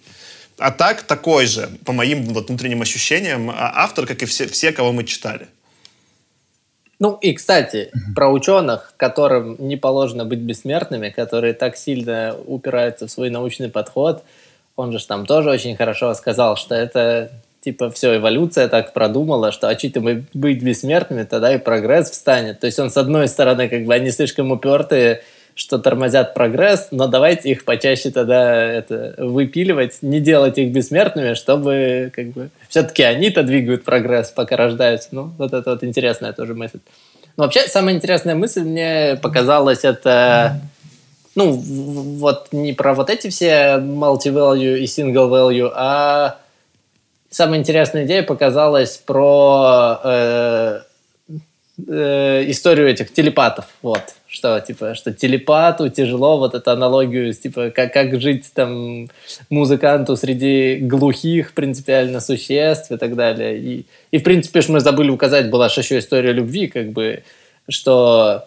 [0.58, 4.72] А так такой же, по моим вот, внутренним ощущениям, а автор, как и все, все,
[4.72, 5.48] кого мы читали.
[7.00, 13.12] Ну и, кстати, про ученых, которым не положено быть бессмертными, которые так сильно упираются в
[13.12, 14.24] свой научный подход,
[14.76, 17.32] он же там тоже очень хорошо сказал, что это
[17.62, 22.60] типа все, эволюция так продумала, что а мы быть бессмертными, тогда и прогресс встанет.
[22.60, 25.22] То есть он с одной стороны, как бы они слишком упертые,
[25.58, 32.12] что тормозят прогресс, но давайте их почаще тогда это выпиливать, не делать их бессмертными, чтобы
[32.16, 35.10] как бы все-таки они-то двигают прогресс, пока рождаются.
[35.12, 36.80] Ну, вот это вот интересная тоже мысль.
[37.38, 40.62] Но вообще, самая интересная мысль мне показалась это
[41.34, 46.38] ну, вот не про вот эти все multi-value и single value, а
[47.32, 50.82] самая интересная идея показалась про э,
[51.88, 53.66] э, историю этих телепатов.
[53.82, 59.08] Вот что типа что телепату тяжело вот эту аналогию типа как как жить там
[59.50, 65.10] музыканту среди глухих принципиально существ и так далее и и в принципе что мы забыли
[65.10, 67.24] указать была же еще история любви как бы
[67.70, 68.46] что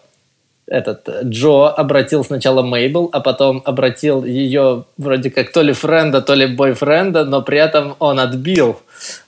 [0.67, 6.33] этот Джо обратил сначала Мейбл, а потом обратил ее вроде как то ли френда, то
[6.33, 8.79] ли бойфренда, но при этом он отбил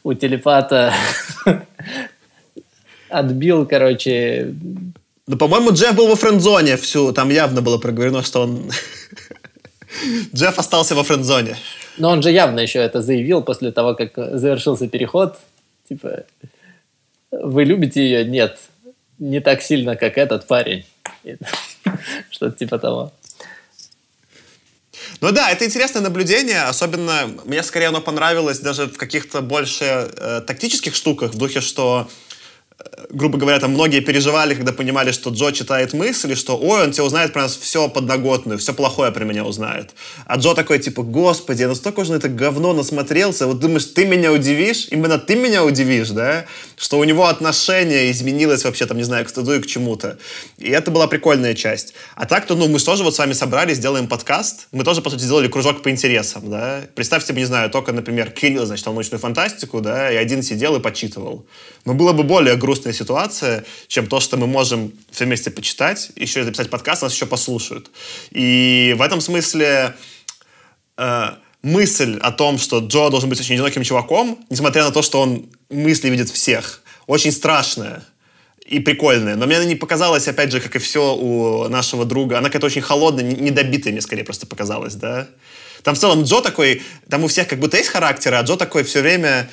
[0.03, 0.93] у телепата
[3.13, 4.53] отбил, короче,
[5.27, 7.13] ну, по-моему, Джефф был во френдзоне всю.
[7.13, 8.69] Там явно было проговорено, что он...
[10.35, 11.55] Джефф остался во френдзоне.
[11.97, 15.37] Но он же явно еще это заявил после того, как завершился переход.
[15.87, 16.25] Типа,
[17.31, 18.25] вы любите ее?
[18.25, 18.59] Нет.
[19.17, 20.85] Не так сильно, как этот парень.
[22.29, 23.13] Что-то типа того.
[25.21, 30.41] Ну да, это интересное наблюдение, особенно мне скорее оно понравилось даже в каких-то больше э,
[30.45, 32.09] тактических штуках, в духе, что
[33.09, 37.03] грубо говоря, там многие переживали, когда понимали, что Джо читает мысли, что ой, он тебе
[37.03, 39.91] узнает про нас все подноготную, все плохое про меня узнает.
[40.25, 44.05] А Джо такой, типа, господи, я настолько уже на это говно насмотрелся, вот думаешь, ты
[44.05, 44.87] меня удивишь?
[44.89, 46.45] Именно ты меня удивишь, да?
[46.75, 50.17] Что у него отношение изменилось вообще, там, не знаю, к стыду и к чему-то.
[50.57, 51.93] И это была прикольная часть.
[52.15, 54.67] А так-то, ну, мы тоже вот с вами собрались, сделаем подкаст.
[54.71, 56.81] Мы тоже, по сути, сделали кружок по интересам, да?
[56.95, 61.45] Представьте, не знаю, только, например, Кирилл, значит, научную фантастику, да, и один сидел и почитывал.
[61.85, 66.39] Но было бы более грустная ситуация, чем то, что мы можем все вместе почитать, еще
[66.39, 67.91] и записать подкаст, нас еще послушают.
[68.31, 69.93] И в этом смысле
[70.97, 71.23] э,
[71.61, 75.45] мысль о том, что Джо должен быть очень одиноким чуваком, несмотря на то, что он
[75.69, 78.03] мысли видит всех, очень страшная
[78.65, 79.35] и прикольная.
[79.35, 82.39] Но мне она не показалась, опять же, как и все у нашего друга.
[82.39, 85.27] Она какая-то очень холодная, недобитая мне скорее просто показалась, да.
[85.83, 88.83] Там в целом Джо такой, там у всех как будто есть характер, а Джо такой
[88.83, 89.47] все время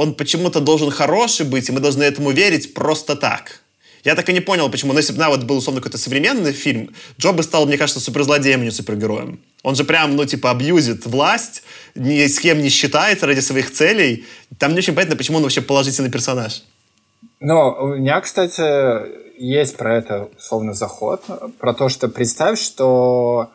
[0.00, 3.60] он почему-то должен хороший быть, и мы должны этому верить просто так.
[4.02, 4.92] Я так и не понял, почему.
[4.94, 8.62] Но если бы на был, условно, какой-то современный фильм, Джо бы стал, мне кажется, суперзлодеем,
[8.62, 9.40] а не супергероем.
[9.62, 14.24] Он же прям, ну, типа, абьюзит власть, ни с кем не считается ради своих целей.
[14.58, 16.62] Там не очень понятно, почему он вообще положительный персонаж.
[17.40, 18.62] Ну, у меня, кстати,
[19.38, 21.24] есть про это, условно, заход.
[21.58, 23.50] Про то, что представь, что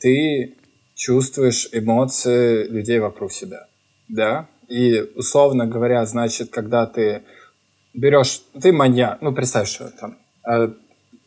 [0.00, 0.54] ты
[0.96, 3.68] чувствуешь эмоции людей вокруг себя.
[4.08, 4.48] Да?
[4.68, 7.22] И, условно говоря, значит, когда ты
[7.92, 10.68] берешь, ты маньяк, ну, представь, что там, э,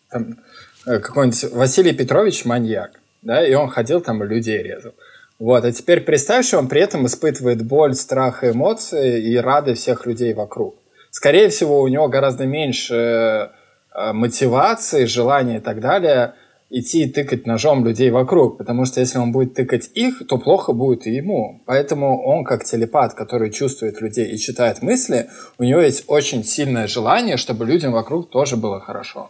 [0.10, 0.38] там
[0.86, 4.94] э, какой-нибудь Василий Петрович маньяк, да, и он ходил там и людей резал.
[5.40, 10.06] Вот, а теперь представь, что он при этом испытывает боль, страх, эмоции и рады всех
[10.06, 10.76] людей вокруг.
[11.12, 13.52] Скорее всего, у него гораздо меньше
[13.94, 16.34] э, мотивации, желания и так далее–
[16.70, 20.74] идти и тыкать ножом людей вокруг, потому что если он будет тыкать их, то плохо
[20.74, 21.61] будет и ему.
[21.65, 26.88] Поэтому он, как телепат, который чувствует людей и читает мысли, у него есть очень сильное
[26.88, 29.30] желание, чтобы людям вокруг тоже было хорошо.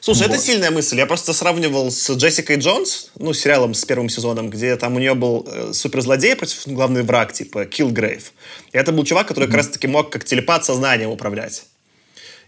[0.00, 0.34] Слушай, вот.
[0.34, 0.96] это сильная мысль.
[0.98, 5.14] Я просто сравнивал с Джессикой Джонс, ну, сериалом с первым сезоном, где там у нее
[5.14, 8.32] был э, суперзлодей против главный враг, типа Киллгрейв.
[8.72, 9.46] И это был чувак, который mm-hmm.
[9.46, 11.66] как раз-таки мог как телепат сознанием управлять.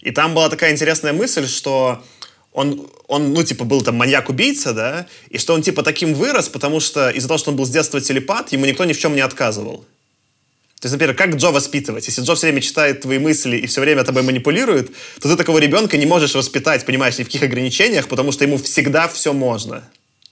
[0.00, 2.02] И там была такая интересная мысль, что
[2.55, 6.80] он, он, ну, типа, был там маньяк-убийца, да, и что он, типа, таким вырос, потому
[6.80, 9.20] что из-за того, что он был с детства телепат, ему никто ни в чем не
[9.20, 9.84] отказывал.
[10.80, 12.07] То есть, например, как Джо воспитывать?
[12.07, 15.59] Если Джо все время читает твои мысли и все время тобой манипулирует, то ты такого
[15.59, 19.82] ребенка не можешь воспитать, понимаешь, ни в каких ограничениях, потому что ему всегда все можно.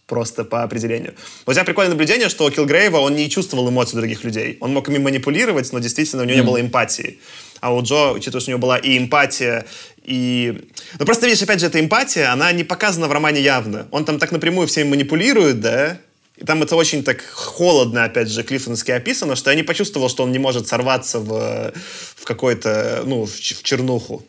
[0.07, 1.15] Просто по определению.
[1.47, 4.59] У тебя прикольное наблюдение, что у Килгрейва он не чувствовал эмоций других людей.
[4.61, 6.41] Он мог ими манипулировать, но действительно у него mm.
[6.41, 7.19] не было эмпатии.
[7.61, 9.65] А у Джо, учитывая, что у него была и эмпатия,
[10.03, 10.69] и...
[10.99, 13.87] Ну, просто, видишь, опять же, эта эмпатия, она не показана в романе явно.
[13.93, 15.99] Он там так напрямую всем манипулирует, да,
[16.37, 20.25] и там это очень так холодно, опять же, клиффонски описано, что я не почувствовал, что
[20.25, 21.73] он не может сорваться в,
[22.17, 24.25] в какой-то, ну, в чернуху.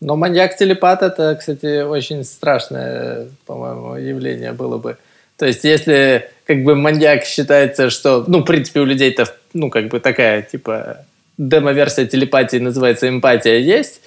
[0.00, 4.96] Но маньяк-телепат это, кстати, очень страшное, по-моему, явление было бы.
[5.36, 9.88] То есть, если как бы маньяк считается, что, ну, в принципе, у людей-то, ну, как
[9.88, 11.04] бы такая, типа,
[11.36, 14.00] демо-версия телепатии называется эмпатия есть,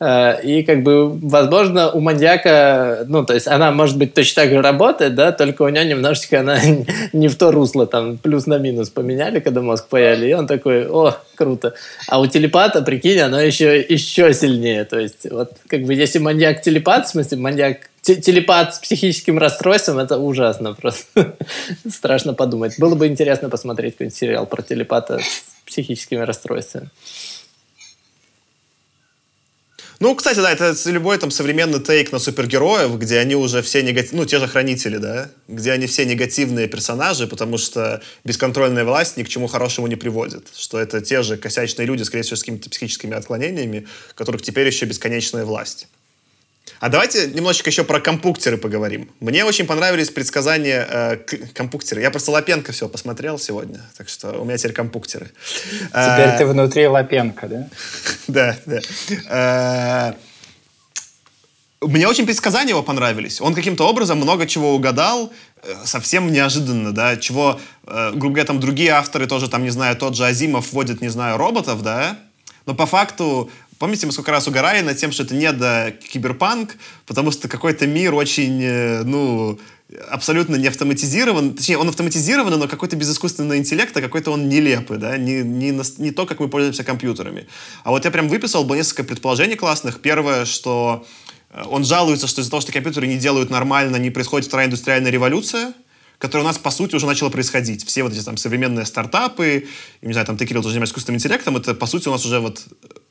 [0.00, 4.62] и как бы, возможно, у маньяка, ну, то есть она, может быть, точно так же
[4.62, 6.56] работает, да, только у нее немножечко она
[7.12, 10.86] не в то русло, там, плюс на минус поменяли, когда мозг паяли, и он такой,
[10.88, 11.74] о, круто.
[12.06, 17.06] А у телепата, прикинь, оно еще, еще сильнее, то есть вот, как бы, если маньяк-телепат,
[17.06, 21.36] в смысле, маньяк телепат с психическим расстройством, это ужасно просто.
[21.88, 22.78] Страшно подумать.
[22.78, 26.90] Было бы интересно посмотреть какой-нибудь сериал про телепата с психическими расстройствами.
[30.00, 34.22] Ну, кстати, да, это любой там современный тейк на супергероев, где они уже все негативные,
[34.22, 39.24] ну, те же хранители, да, где они все негативные персонажи, потому что бесконтрольная власть ни
[39.24, 40.46] к чему хорошему не приводит.
[40.56, 44.86] Что это те же косячные люди, скорее всего, с какими-то психическими отклонениями, которых теперь еще
[44.86, 45.88] бесконечная власть.
[46.80, 49.10] А давайте немножечко еще про компуктеры поговорим.
[49.20, 51.16] Мне очень понравились предсказания э,
[51.54, 52.00] компуктеры.
[52.00, 55.30] Я просто Лапенко все посмотрел сегодня, так что у меня теперь компуктеры.
[55.88, 57.68] Теперь э, ты внутри Лапенко, да?
[58.28, 58.80] Да, да.
[59.30, 60.14] Э,
[61.80, 63.40] мне очень предсказания его понравились.
[63.40, 68.90] Он каким-то образом много чего угадал, э, совсем неожиданно, да, чего, грубо говоря, там другие
[68.90, 72.18] авторы тоже, там, не знаю, тот же Азимов вводит, не знаю, роботов, да,
[72.66, 76.76] но по факту Помните, мы сколько раз угорали над тем, что это не до киберпанк,
[77.06, 79.58] потому что какой-то мир очень, э, ну,
[80.10, 81.54] абсолютно не автоматизирован.
[81.54, 86.10] Точнее, он автоматизирован, но какой-то без искусственного интеллекта, какой-то он нелепый, да, не, не, не
[86.10, 87.46] то, как мы пользуемся компьютерами.
[87.84, 90.00] А вот я прям выписал, было несколько предположений классных.
[90.00, 91.06] Первое, что
[91.50, 95.12] э, он жалуется, что из-за того, что компьютеры не делают нормально, не происходит вторая индустриальная
[95.12, 95.72] революция,
[96.18, 97.86] которая у нас, по сути, уже начала происходить.
[97.86, 99.68] Все вот эти там современные стартапы,
[100.02, 102.40] не знаю, там ты, Кирилл, тоже занимаешься искусственным интеллектом, это, по сути, у нас уже
[102.40, 102.64] вот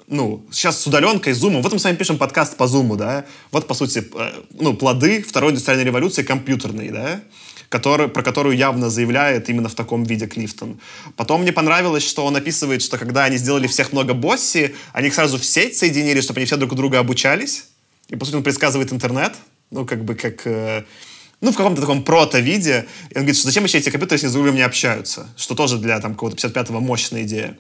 [0.08, 1.62] ну, сейчас с удаленкой, с зумом.
[1.62, 3.26] Вот мы с вами пишем подкаст по зуму, да.
[3.51, 7.22] Вот, по сути, э, ну, плоды второй индустриальной революции компьютерной, да
[7.70, 10.80] который, про которую явно заявляет именно в таком виде Клифтон.
[11.16, 15.14] Потом мне понравилось, что он описывает, что когда они сделали всех много босси, они их
[15.14, 17.66] сразу в сеть соединили, чтобы они все друг у друга обучались.
[18.08, 19.34] И, по сути, он предсказывает интернет,
[19.72, 20.47] ну, как бы как...
[20.47, 20.84] Э,
[21.41, 22.88] ну, в каком-то таком прото-виде.
[23.10, 25.28] И он говорит, что зачем еще эти компьютеры, если другом не общаются?
[25.38, 27.58] Что тоже для там какого-то 55-го мощная идея.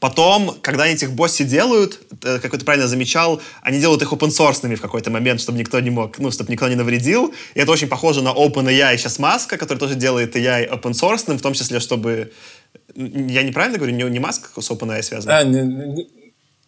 [0.00, 4.30] Потом, когда они этих босси делают, э, как ты правильно замечал, они делают их open
[4.30, 7.34] source в какой-то момент, чтобы никто не мог, ну, чтобы никто не навредил.
[7.54, 11.42] И это очень похоже на OpenAI сейчас Маска, который тоже делает AI open source, в
[11.42, 12.32] том числе, чтобы...
[12.94, 13.94] Я неправильно говорю?
[13.94, 15.28] Не, не Маск с OpenAI связан?
[15.28, 16.08] Да, не, не...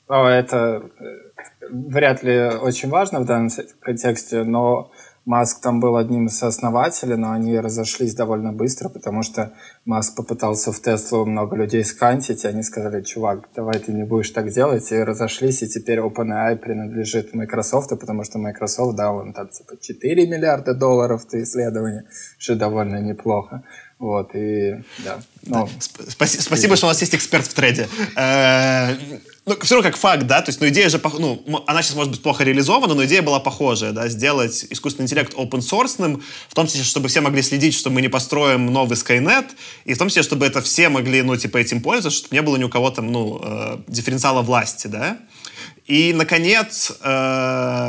[0.08, 3.48] О, это э, вряд ли очень важно в данном
[3.80, 4.90] контексте, но
[5.24, 9.52] Маск там был одним из основателей, но они разошлись довольно быстро, потому что
[9.84, 14.30] Маск попытался в Теслу много людей скантить, и они сказали, чувак, давай ты не будешь
[14.30, 19.48] так делать, и разошлись, и теперь OpenAI принадлежит Microsoft, потому что Microsoft дал им там
[19.48, 22.04] типа 4 миллиарда долларов на исследование,
[22.38, 23.62] что довольно неплохо.
[24.02, 25.22] Вот, и да.
[25.44, 26.04] Ну, да.
[26.08, 27.88] Спасибо, спасибо, что у нас есть эксперт в трейде.
[28.16, 28.96] Э,
[29.46, 32.10] ну, все равно как факт, да, то есть, ну, идея же, ну, она сейчас может
[32.10, 36.66] быть плохо реализована, но идея была похожая, да, сделать искусственный интеллект open source, в том
[36.66, 39.50] числе, чтобы все могли следить, что мы не построим новый Skynet,
[39.84, 42.56] и в том числе, чтобы это все могли, ну, типа, этим пользоваться, чтобы не было
[42.56, 45.18] ни у кого там, ну, э, дифференциала власти, да.
[45.86, 47.04] И, наконец, э,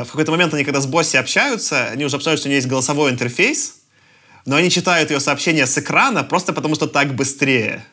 [0.04, 2.68] в какой-то момент они, когда с босси общаются, они уже обсуждают, что у нее есть
[2.68, 3.80] голосовой интерфейс,
[4.44, 7.84] но они читают ее сообщения с экрана просто потому, что так быстрее.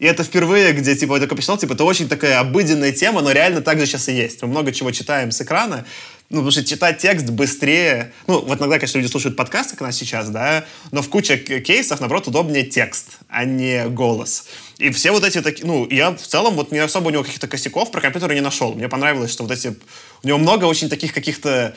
[0.00, 3.30] И это впервые, где, типа, я такой посчитал, типа, это очень такая обыденная тема, но
[3.30, 4.42] реально так же сейчас и есть.
[4.42, 5.86] Мы много чего читаем с экрана,
[6.30, 8.12] ну, потому что читать текст быстрее...
[8.26, 12.00] Ну, вот иногда, конечно, люди слушают подкасты, как нас сейчас, да, но в куче кейсов,
[12.00, 14.46] наоборот, удобнее текст, а не голос.
[14.78, 15.64] И все вот эти такие...
[15.64, 18.74] Ну, я в целом вот не особо у него каких-то косяков про компьютеры не нашел.
[18.74, 19.76] Мне понравилось, что вот эти...
[20.24, 21.76] У него много очень таких каких-то,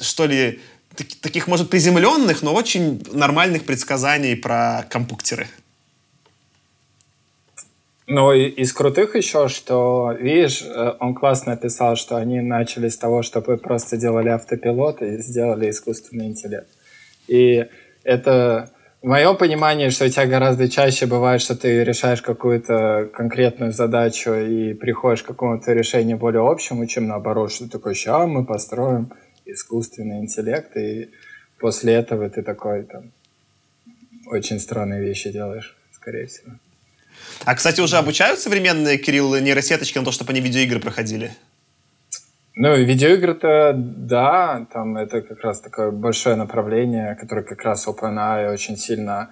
[0.00, 0.60] что ли,
[0.96, 5.46] таких, может, приземленных, но очень нормальных предсказаний про компьютеры.
[8.12, 13.22] Ну, из крутых еще, что, видишь, э, он классно описал, что они начали с того,
[13.22, 16.66] чтобы просто делали автопилот и сделали искусственный интеллект.
[17.28, 17.66] И
[18.02, 23.72] это в моем понимании, что у тебя гораздо чаще бывает, что ты решаешь какую-то конкретную
[23.72, 29.12] задачу и приходишь к какому-то решению более общему, чем наоборот, что такое, сейчас мы построим
[29.52, 31.10] искусственный интеллект, и
[31.58, 33.12] после этого ты такой там
[34.26, 36.52] очень странные вещи делаешь, скорее всего.
[37.44, 41.32] А, кстати, уже обучают современные, Кирилл, нейросеточки на то, чтобы они видеоигры проходили?
[42.54, 48.76] Ну, видеоигры-то, да, там это как раз такое большое направление, которое как раз OpenAI очень
[48.76, 49.30] сильно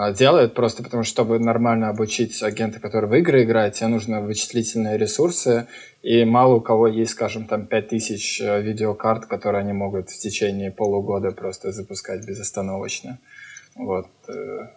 [0.00, 4.20] а, делает, просто потому что, чтобы нормально обучить агента, который в игры играет, тебе нужны
[4.20, 5.66] вычислительные ресурсы,
[6.02, 10.70] и мало у кого есть, скажем, там 5000 э, видеокарт, которые они могут в течение
[10.70, 13.18] полугода просто запускать безостановочно.
[13.74, 14.06] Вот.
[14.28, 14.68] Э,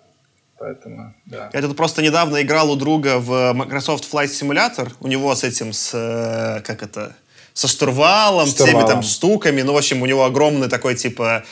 [0.58, 1.52] поэтому, да.
[1.54, 4.92] Я тут просто недавно играл у друга в Microsoft Flight Simulator.
[5.02, 7.16] У него с этим, с, э, как это,
[7.54, 8.80] со штурвалом, штурвалом.
[8.80, 9.62] всеми там штуками.
[9.62, 11.44] Ну, в общем, у него огромный такой, типа,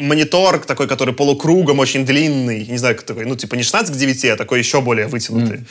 [0.00, 4.24] монитор такой, который полукругом, очень длинный, не знаю, такой, ну, типа не 16 к 9,
[4.24, 5.58] а такой еще более вытянутый.
[5.58, 5.66] Mm.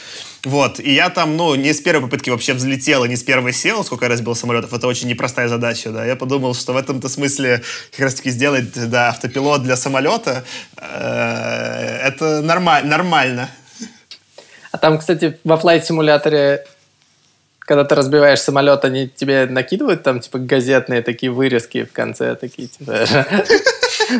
[0.45, 3.53] Вот, и я там, ну, не с первой попытки вообще взлетел, и не с первой
[3.53, 6.05] сел, сколько я разбил самолетов, это очень непростая задача, да.
[6.05, 7.61] Я подумал, что в этом-то смысле
[7.91, 10.43] как раз-таки сделать, да, автопилот для самолета,
[10.77, 13.49] э, это нормаль, нормально.
[14.71, 16.65] А там, кстати, во flight симуляторе
[17.65, 22.67] когда ты разбиваешь самолет, они тебе накидывают там, типа, газетные такие вырезки в конце, такие,
[22.67, 23.07] типа,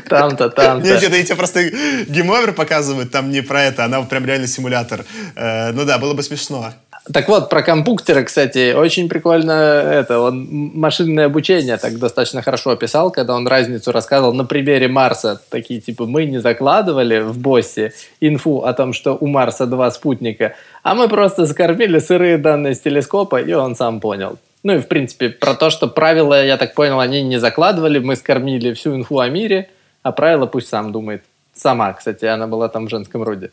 [0.10, 0.88] там-то, там-то.
[0.88, 1.70] Нет, это тебе просто
[2.08, 5.06] game over показывают, там не про это, она прям реально симулятор.
[5.36, 6.74] Э, ну да, было бы смешно.
[7.14, 13.12] Так вот, про компьютеры, кстати, очень прикольно это, он машинное обучение так достаточно хорошо описал,
[13.12, 15.40] когда он разницу рассказывал на примере Марса.
[15.50, 20.56] Такие, типа, мы не закладывали в Босси инфу о том, что у Марса два спутника,
[20.82, 24.40] а мы просто скормили сырые данные с телескопа, и он сам понял.
[24.64, 28.16] Ну и, в принципе, про то, что правила, я так понял, они не закладывали, мы
[28.16, 29.70] скормили всю инфу о мире,
[30.06, 31.24] а правила пусть сам думает.
[31.54, 33.52] Сама, кстати, она была там в женском роде.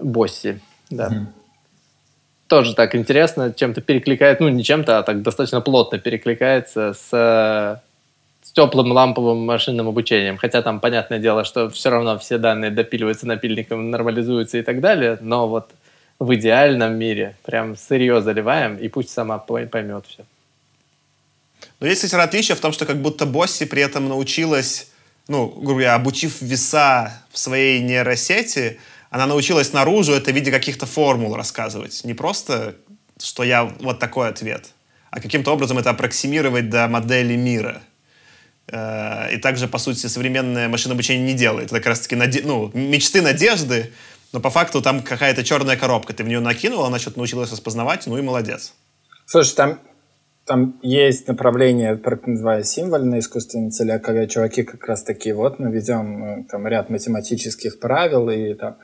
[0.00, 1.08] Босси, да.
[1.08, 1.26] Mm
[2.52, 7.08] тоже так интересно, чем-то перекликает, ну не чем-то, а так достаточно плотно перекликается с,
[8.42, 10.36] с теплым ламповым машинным обучением.
[10.36, 15.16] Хотя там понятное дело, что все равно все данные допиливаются напильником, нормализуются и так далее,
[15.22, 15.70] но вот
[16.18, 20.22] в идеальном мире прям сырье заливаем, и пусть сама поймет все.
[21.80, 24.91] Но есть, кстати, отличие в том, что как будто Босси при этом научилась,
[25.32, 28.78] ну, грубо говоря, обучив веса в своей нейросети,
[29.10, 32.04] она научилась наружу это в виде каких-то формул рассказывать.
[32.04, 32.76] Не просто,
[33.18, 34.68] что я вот такой ответ,
[35.10, 37.80] а каким-то образом это аппроксимировать до модели мира.
[38.68, 41.66] Э, и также, по сути, современное машинное обучение не делает.
[41.66, 42.42] Это как раз-таки наде...
[42.44, 43.90] ну, мечты, надежды,
[44.32, 46.12] но по факту там какая-то черная коробка.
[46.12, 48.74] Ты в нее накинул, она что-то научилась распознавать, ну и молодец.
[49.24, 49.78] Слушай, там,
[50.44, 56.24] там есть направление, называемое символьное искусственный интеллект, когда чуваки как раз такие, вот мы ведем
[56.24, 58.76] э, там ряд математических правил, и там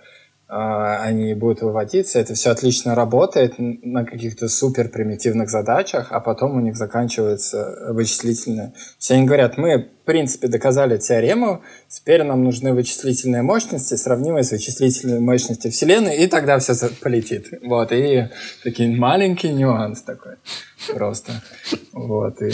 [0.49, 2.19] они будут выводиться.
[2.19, 8.73] Это все отлично работает на каких-то супер примитивных задачах, а потом у них заканчивается вычислительные.
[8.99, 14.51] Все они говорят, мы, в принципе, доказали теорему, теперь нам нужны вычислительные мощности, сравнимые с
[14.51, 16.73] вычислительной мощностью Вселенной, и тогда все
[17.03, 17.49] полетит.
[17.63, 18.29] Вот, и
[18.65, 20.37] такой маленький нюанс такой
[20.95, 21.43] просто.
[21.93, 22.53] Вот, и...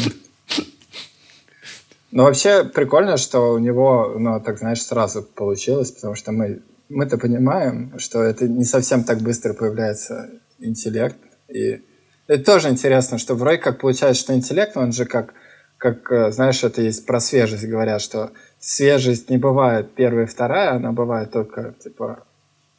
[2.11, 7.18] Но вообще прикольно, что у него, ну, так знаешь, сразу получилось, потому что мы мы-то
[7.18, 11.18] понимаем, что это не совсем так быстро появляется интеллект.
[11.49, 11.82] И
[12.26, 15.35] это тоже интересно, что вроде как получается, что интеллект, он же как,
[15.78, 20.72] как э, знаешь, это есть про свежесть, говорят, что свежесть не бывает первая и вторая,
[20.72, 22.24] она бывает только, типа,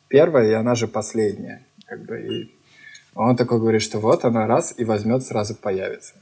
[0.07, 1.65] первая, и она же последняя.
[1.85, 2.55] Как бы, и
[3.13, 6.15] он такой говорит, что вот она раз и возьмет, сразу появится.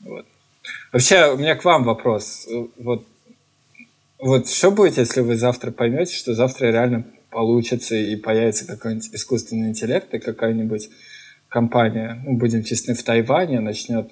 [0.00, 0.26] Вот.
[0.92, 2.48] Вообще, у меня к вам вопрос.
[2.76, 3.06] Вот
[4.20, 9.68] вот что будет, если вы завтра поймете, что завтра реально получится и появится какой-нибудь искусственный
[9.68, 10.90] интеллект и какая-нибудь
[11.48, 14.10] компания, ну, будем честны, в Тайване начнет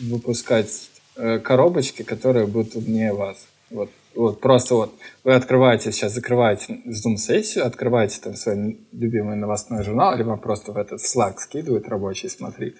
[0.00, 3.46] выпускать э, коробочки, которые будут умнее вас.
[3.70, 4.94] Вот, вот просто вот
[5.24, 11.00] вы открываете сейчас, закрываете Zoom-сессию, открываете там свой любимый новостной журнал, либо просто в этот
[11.00, 12.78] Slack скидывают рабочий, смотрите.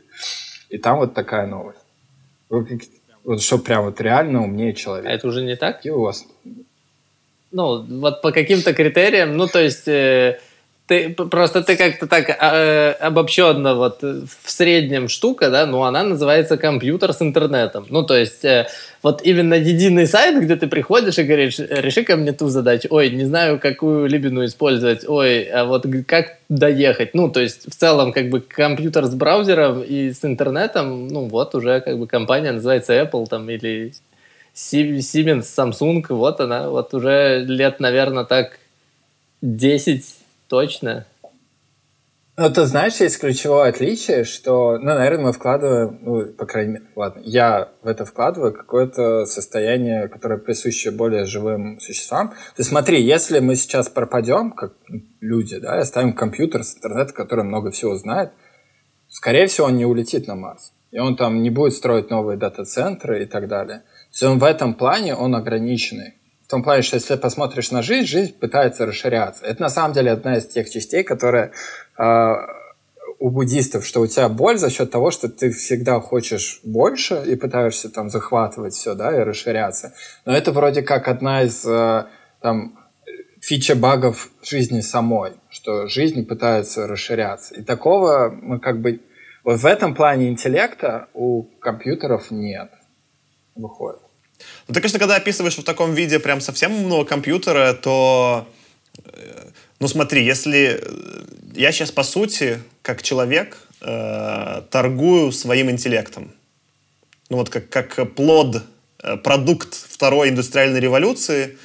[0.68, 1.78] И там вот такая новость.
[2.48, 2.80] Вы,
[3.22, 5.08] вот что прям вот реально умнее человека.
[5.08, 5.84] А это уже не так?
[5.84, 6.26] И у вас
[7.52, 9.88] ну, вот по каким-то критериям, ну, то есть...
[9.88, 10.38] Э,
[10.90, 16.56] ты, просто ты как-то так э, обобщенно вот в среднем штука, да, ну она называется
[16.56, 17.86] компьютер с интернетом.
[17.90, 18.66] Ну то есть э,
[19.00, 23.10] вот именно единый сайт, где ты приходишь и говоришь, реши ко мне ту задачу, ой,
[23.10, 27.14] не знаю, какую либину использовать, ой, а вот как доехать.
[27.14, 31.54] Ну то есть в целом как бы компьютер с браузером и с интернетом, ну вот
[31.54, 33.92] уже как бы компания называется Apple там или
[34.60, 38.58] Siemens, Samsung, вот она, вот уже лет, наверное, так
[39.40, 40.04] 10
[40.48, 41.06] точно.
[42.36, 46.84] Ну, ты знаешь, есть ключевое отличие, что, ну, наверное, мы вкладываем, ну, по крайней мере,
[46.96, 52.32] ладно, я в это вкладываю какое-то состояние, которое присуще более живым существам.
[52.56, 54.72] Ты смотри, если мы сейчас пропадем, как
[55.20, 58.32] люди, да, и оставим компьютер с интернета, который много всего знает,
[59.08, 60.72] скорее всего, он не улетит на Марс.
[60.90, 63.82] и он там не будет строить новые дата-центры и так далее.
[64.10, 66.14] Есть он в этом плане, он ограниченный.
[66.44, 69.44] В том плане, что если посмотришь на жизнь, жизнь пытается расширяться.
[69.44, 71.52] Это на самом деле одна из тех частей, которые
[71.96, 72.34] э,
[73.20, 77.36] у буддистов, что у тебя боль за счет того, что ты всегда хочешь больше и
[77.36, 79.94] пытаешься там захватывать все, да, и расширяться.
[80.24, 82.06] Но это вроде как одна из э,
[82.40, 82.78] там
[83.40, 87.54] фича багов жизни самой, что жизнь пытается расширяться.
[87.54, 89.00] И такого мы как бы
[89.44, 92.70] вот в этом плане интеллекта у компьютеров нет.
[93.54, 94.00] Выходит.
[94.68, 98.48] Ну, ты, конечно, когда описываешь в таком виде прям совсем много компьютера, то,
[99.04, 101.24] э, ну, смотри, если э,
[101.54, 106.32] я сейчас, по сути, как человек, э, торгую своим интеллектом.
[107.28, 108.62] Ну, вот как, как плод,
[109.02, 111.58] э, продукт второй индустриальной революции,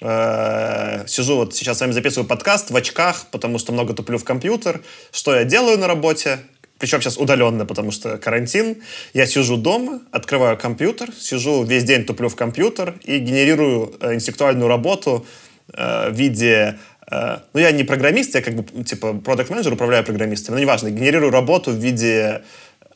[0.00, 4.24] э, сижу вот сейчас с вами записываю подкаст в очках, потому что много туплю в
[4.24, 4.82] компьютер.
[5.10, 6.40] Что я делаю на работе?
[6.82, 8.82] Причем сейчас удаленно, потому что карантин.
[9.14, 14.66] Я сижу дома, открываю компьютер, сижу весь день туплю в компьютер и генерирую э, интеллектуальную
[14.66, 15.24] работу
[15.72, 16.80] э, в виде...
[17.08, 20.90] Э, ну, я не программист, я как бы, типа, продукт менеджер управляю программистами, но неважно,
[20.90, 22.42] генерирую работу в виде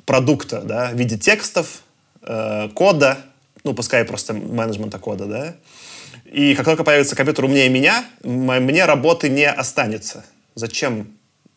[0.05, 1.82] продукта, да, в виде текстов,
[2.22, 3.18] э, кода,
[3.62, 5.55] ну, пускай просто менеджмента кода, да.
[6.24, 10.24] И как только появится компьютер умнее меня, мне работы не останется.
[10.57, 11.07] Зачем?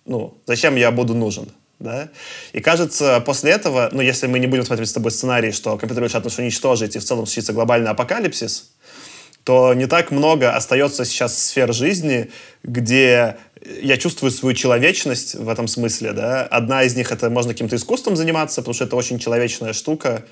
[0.05, 1.49] Ну, зачем я буду нужен?
[1.79, 2.09] Да,
[2.53, 6.07] и кажется, после этого, ну, если мы не будем смотреть с тобой сценарий, что компьютеры
[6.07, 8.71] решат нас уничтожить, и в целом случится глобальный апокалипсис,
[9.43, 12.29] то не так много остается сейчас сфер жизни,
[12.63, 13.37] где
[13.81, 16.43] я чувствую свою человечность в этом смысле, да.
[16.43, 20.25] Одна из них— это можно каким-то искусством заниматься, потому что это очень человечная штука,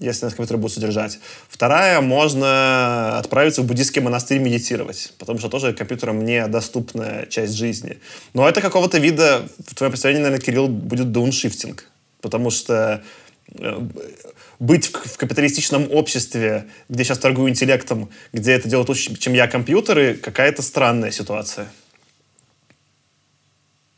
[0.00, 1.18] если нас компьютер будет содержать.
[1.48, 7.98] Вторая, можно отправиться в буддийский монастырь медитировать, потому что тоже компьютером недоступная часть жизни.
[8.32, 11.88] Но это какого-то вида, в твоем представлении, наверное, Кирилл, будет дауншифтинг,
[12.20, 13.04] потому что
[13.52, 13.80] э,
[14.58, 20.14] быть в капиталистичном обществе, где сейчас торгую интеллектом, где это делают лучше, чем я, компьютеры,
[20.14, 21.68] какая-то странная ситуация.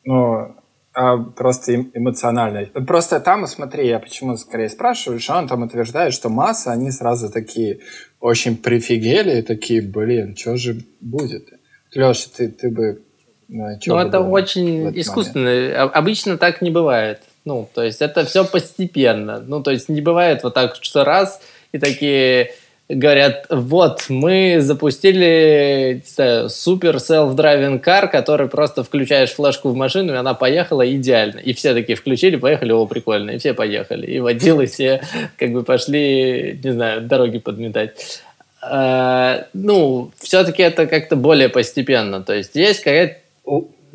[0.05, 0.56] Ну,
[0.99, 2.65] а, просто эмоционально.
[2.87, 7.31] Просто там, смотри, я почему скорее спрашиваю, что он там утверждает, что масса, они сразу
[7.31, 7.81] такие
[8.19, 11.51] очень прифигели, такие, блин, что же будет?
[11.93, 13.03] Леша, ты, ты бы...
[13.49, 15.51] Ну, ну это очень искусственно.
[15.51, 15.91] Момент?
[15.95, 17.21] Обычно так не бывает.
[17.45, 19.39] Ну, то есть это все постепенно.
[19.41, 21.43] Ну, то есть не бывает вот так, что раз
[21.73, 22.53] и такие
[22.89, 26.03] говорят, вот, мы запустили
[26.49, 31.41] супер self-driving car, который просто включаешь флешку в машину, и она поехала идеально.
[31.41, 34.07] И все такие включили, поехали, о, прикольно, и все поехали.
[34.07, 35.01] И водилы все
[35.37, 38.23] как бы пошли, не знаю, дороги подметать.
[38.63, 42.23] А, ну, все-таки это как-то более постепенно.
[42.23, 43.17] То есть есть какая-то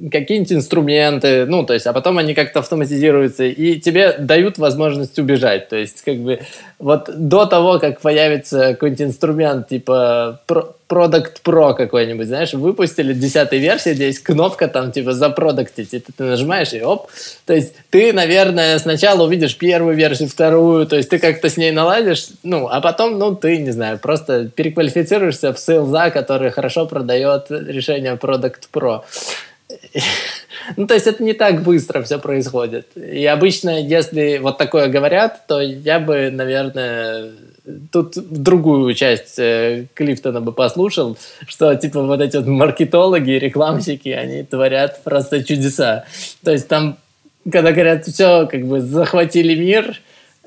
[0.10, 5.70] какие-нибудь инструменты, ну, то есть, а потом они как-то автоматизируются, и тебе дают возможность убежать.
[5.70, 6.40] То есть, как бы,
[6.80, 10.42] вот до того, как появится какой-нибудь инструмент, типа
[10.90, 16.12] Product Pro какой-нибудь, знаешь, выпустили десятой версии, где есть кнопка там, типа, запродуктить, и ты,
[16.12, 17.08] ты нажимаешь, и оп.
[17.46, 21.72] То есть, ты, наверное, сначала увидишь первую версию, вторую, то есть, ты как-то с ней
[21.72, 27.46] наладишь, ну, а потом, ну, ты, не знаю, просто переквалифицируешься в сейлза, который хорошо продает
[27.50, 29.02] решение Product Pro.
[30.78, 32.96] Ну, то есть это не так быстро все происходит.
[32.96, 37.32] И обычно, если вот такое говорят, то я бы, наверное,
[37.92, 41.18] тут другую часть э, Клифтона бы послушал,
[41.48, 46.06] что типа вот эти вот маркетологи, рекламщики, они творят просто чудеса.
[46.44, 46.98] То есть там,
[47.52, 50.00] когда говорят, все, как бы захватили мир,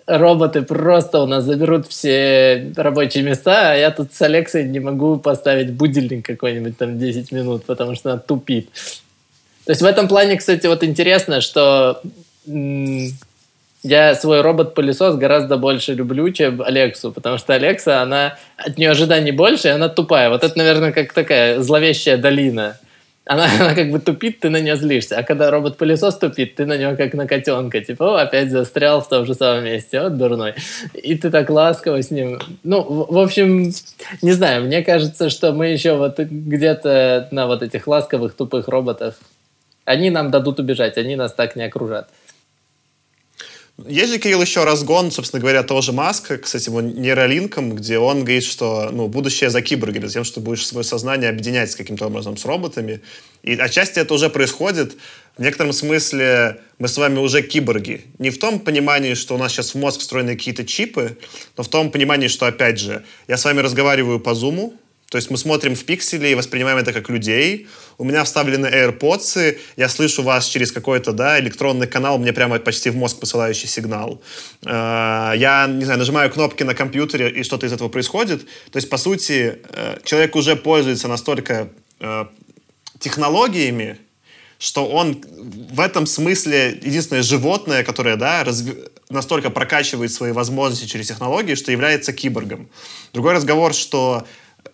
[0.06, 5.16] роботы просто у нас заберут все рабочие места, а я тут с Алексой не могу
[5.16, 8.68] поставить будильник какой-нибудь там 10 минут, потому что она тупит.
[9.66, 12.02] То есть в этом плане, кстати, вот интересно, что
[13.82, 19.32] я свой робот-пылесос гораздо больше люблю, чем Алексу, потому что Алекса, она от нее ожиданий
[19.32, 20.30] больше, и она тупая.
[20.30, 22.78] Вот это, наверное, как такая зловещая долина.
[23.26, 25.18] Она, она как бы тупит, ты на нее злишься.
[25.18, 27.80] А когда робот-пылесос тупит, ты на него как на котенка.
[27.80, 30.02] Типа, о, опять застрял в том же самом месте.
[30.02, 30.54] Вот дурной.
[30.92, 32.38] И ты так ласково с ним.
[32.64, 33.72] Ну, в, в общем,
[34.20, 39.14] не знаю, мне кажется, что мы еще вот где-то на вот этих ласковых тупых роботах
[39.84, 42.08] они нам дадут убежать, они нас так не окружат.
[43.88, 48.44] Есть же, Кирилл, еще разгон, собственно говоря, тоже Маска, кстати, его нейролинком, где он говорит,
[48.44, 53.00] что ну, будущее за киборгами, тем, что будешь свое сознание объединять каким-то образом с роботами.
[53.42, 54.94] И отчасти это уже происходит.
[55.36, 58.04] В некотором смысле мы с вами уже киборги.
[58.20, 61.18] Не в том понимании, что у нас сейчас в мозг встроены какие-то чипы,
[61.56, 64.74] но в том понимании, что, опять же, я с вами разговариваю по зуму,
[65.14, 67.68] То есть мы смотрим в пиксели и воспринимаем это как людей.
[67.98, 72.90] У меня вставлены AirPods, я слышу вас через какой-то да, электронный канал, мне прямо почти
[72.90, 74.20] в мозг посылающий сигнал.
[74.66, 78.44] Э, я, не знаю, нажимаю кнопки на компьютере, и что-то из этого происходит.
[78.72, 81.68] То есть, по сути, э, человек уже пользуется настолько
[82.00, 82.24] э,
[82.98, 83.98] технологиями,
[84.58, 85.22] что он
[85.70, 88.74] в этом смысле единственное животное, которое да, разви...
[89.10, 92.68] настолько прокачивает свои возможности через технологии, что является киборгом.
[93.12, 94.26] Другой разговор, что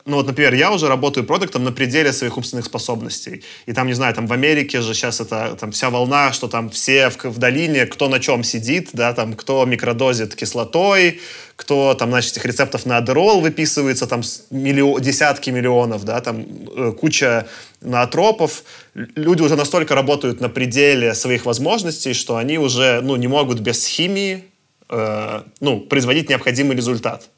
[0.06, 3.44] ну вот, например, я уже работаю продуктом на пределе своих умственных способностей.
[3.66, 6.70] И там, не знаю, там в Америке же сейчас это там вся волна, что там
[6.70, 11.20] все в, в долине, кто на чем сидит, да, там кто микродозит кислотой,
[11.56, 16.92] кто там, значит, этих рецептов на адерол выписывается, там миллион, десятки миллионов, да, там э,
[16.98, 17.46] куча
[17.80, 18.64] наотропов.
[18.94, 23.86] Люди уже настолько работают на пределе своих возможностей, что они уже, ну, не могут без
[23.86, 24.44] химии,
[24.88, 27.28] э, ну, производить необходимый результат.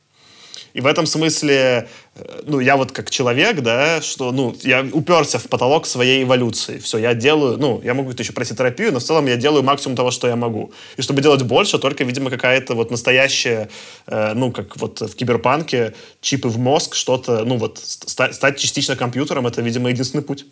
[0.75, 5.39] И в этом смысле, э, ну, я вот как человек, да, что, ну, я уперся
[5.39, 6.79] в потолок своей эволюции.
[6.79, 9.97] Все, я делаю, ну, я могу еще пройти терапию, но в целом я делаю максимум
[9.97, 10.73] того, что я могу.
[10.97, 13.69] И чтобы делать больше, только, видимо, какая-то вот настоящая,
[14.07, 18.97] э, ну, как вот в киберпанке, чипы в мозг, что-то, ну, вот ста- стать частично
[18.97, 20.47] компьютером, это, видимо, единственный путь.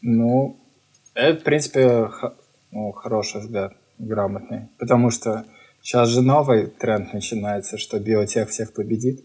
[0.00, 0.58] Ну,
[1.14, 2.10] это, в принципе,
[2.70, 4.68] ну, хороший взгляд грамотный.
[4.78, 5.44] Потому что
[5.82, 9.24] сейчас же новый тренд начинается, что биотех всех победит.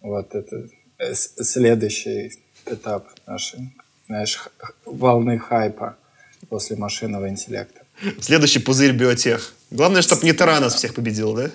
[0.00, 2.32] Вот это э, следующий
[2.66, 3.74] этап нашей,
[4.06, 4.48] знаешь,
[4.84, 5.96] волны хайпа
[6.48, 7.82] после машинного интеллекта.
[8.20, 9.54] Следующий пузырь биотех.
[9.70, 11.50] Главное, чтобы не Таранос всех победил, да?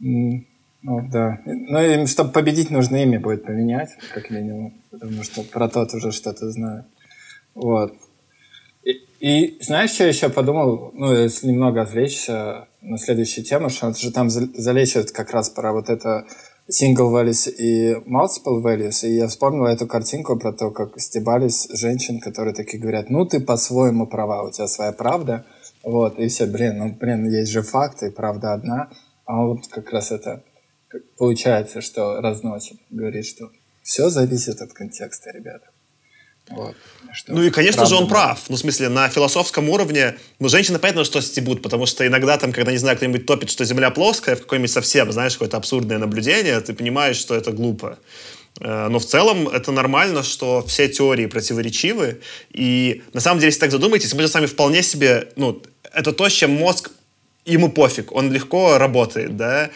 [0.00, 0.46] Ну,
[0.82, 1.40] да.
[1.44, 4.74] Ну, им, чтобы победить, нужно имя будет поменять, как минимум.
[4.90, 6.86] Потому что про тот уже что-то знаю.
[7.54, 7.94] Вот.
[9.20, 13.94] И знаешь, что я еще подумал, ну, если немного отвлечься на следующую тему, что он
[13.94, 16.24] же там залечивает как раз про вот это
[16.70, 22.18] single values и multiple values, и я вспомнил эту картинку про то, как стебались женщин,
[22.20, 25.44] которые такие говорят, ну, ты по-своему права, у тебя своя правда,
[25.82, 28.90] вот, и все, блин, ну, блин, есть же факты, правда одна,
[29.26, 30.42] а вот как раз это
[31.18, 33.50] получается, что разносит, говорит, что
[33.82, 35.69] все зависит от контекста, ребята.
[36.48, 36.74] Вот.
[37.12, 38.38] Что ну и, конечно же, он прав.
[38.48, 42.52] Ну, в смысле, на философском уровне, ну, женщины, понятно, что стебут, потому что иногда там,
[42.52, 46.60] когда, не знаю, кто-нибудь топит, что Земля плоская, в какой-нибудь совсем, знаешь, какое-то абсурдное наблюдение,
[46.60, 47.98] ты понимаешь, что это глупо.
[48.60, 52.20] Э, но в целом это нормально, что все теории противоречивы.
[52.52, 55.62] И на самом деле, если так задумаетесь, мы же сами вполне себе, ну,
[55.92, 56.90] это то, с чем мозг
[57.44, 59.70] ему пофиг, он легко работает, да.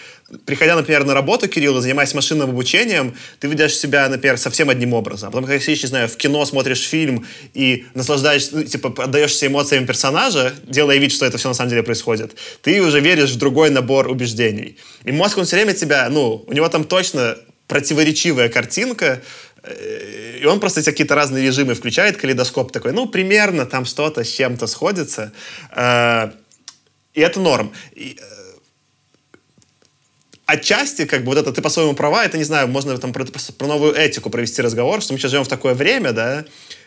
[0.46, 5.30] Приходя, например, на работу, Кирилл, занимаясь машинным обучением, ты ведешь себя, например, совсем одним образом.
[5.30, 9.86] Потом, когда сидишь, не знаю, в кино смотришь фильм и наслаждаешься, ну, типа, отдаешься эмоциям
[9.86, 13.70] персонажа, делая вид, что это все на самом деле происходит, ты уже веришь в другой
[13.70, 14.76] набор убеждений.
[15.04, 19.22] И мозг, он все время тебя, ну, у него там точно противоречивая картинка,
[19.62, 24.28] э, и он просто какие-то разные режимы включает, калейдоскоп такой, ну, примерно там что-то с
[24.28, 25.32] чем-то сходится.
[25.74, 26.30] Э,
[27.14, 27.72] и это норм.
[27.94, 28.43] И, э,
[30.46, 33.66] отчасти, как бы, вот это ты по-своему права, это, не знаю, можно там про, про
[33.66, 36.44] новую этику провести разговор, что мы сейчас живем в такое время, да,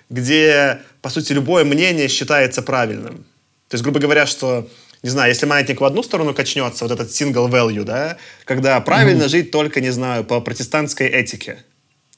[0.10, 3.26] где, по сути, любое мнение считается правильным.
[3.68, 4.68] То есть, грубо говоря, что,
[5.04, 9.24] не знаю, если маятник в одну сторону качнется, вот этот single value, да, когда правильно
[9.24, 9.30] mm-hmm.
[9.30, 11.64] жить только, не знаю, по протестантской этике,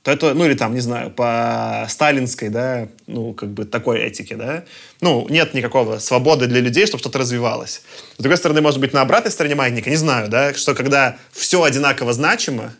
[0.03, 4.35] то это, ну или там, не знаю, по сталинской, да, ну, как бы такой этике,
[4.35, 4.63] да,
[5.01, 7.81] ну, нет никакого свободы для людей, чтобы что-то развивалось.
[8.17, 11.61] С другой стороны, может быть, на обратной стороне маятника, не знаю, да, что когда все
[11.61, 12.73] одинаково значимо,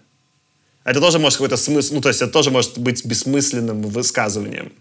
[0.86, 4.72] это тоже может какой-то смысл, ну, то есть это тоже может быть бессмысленным высказыванием.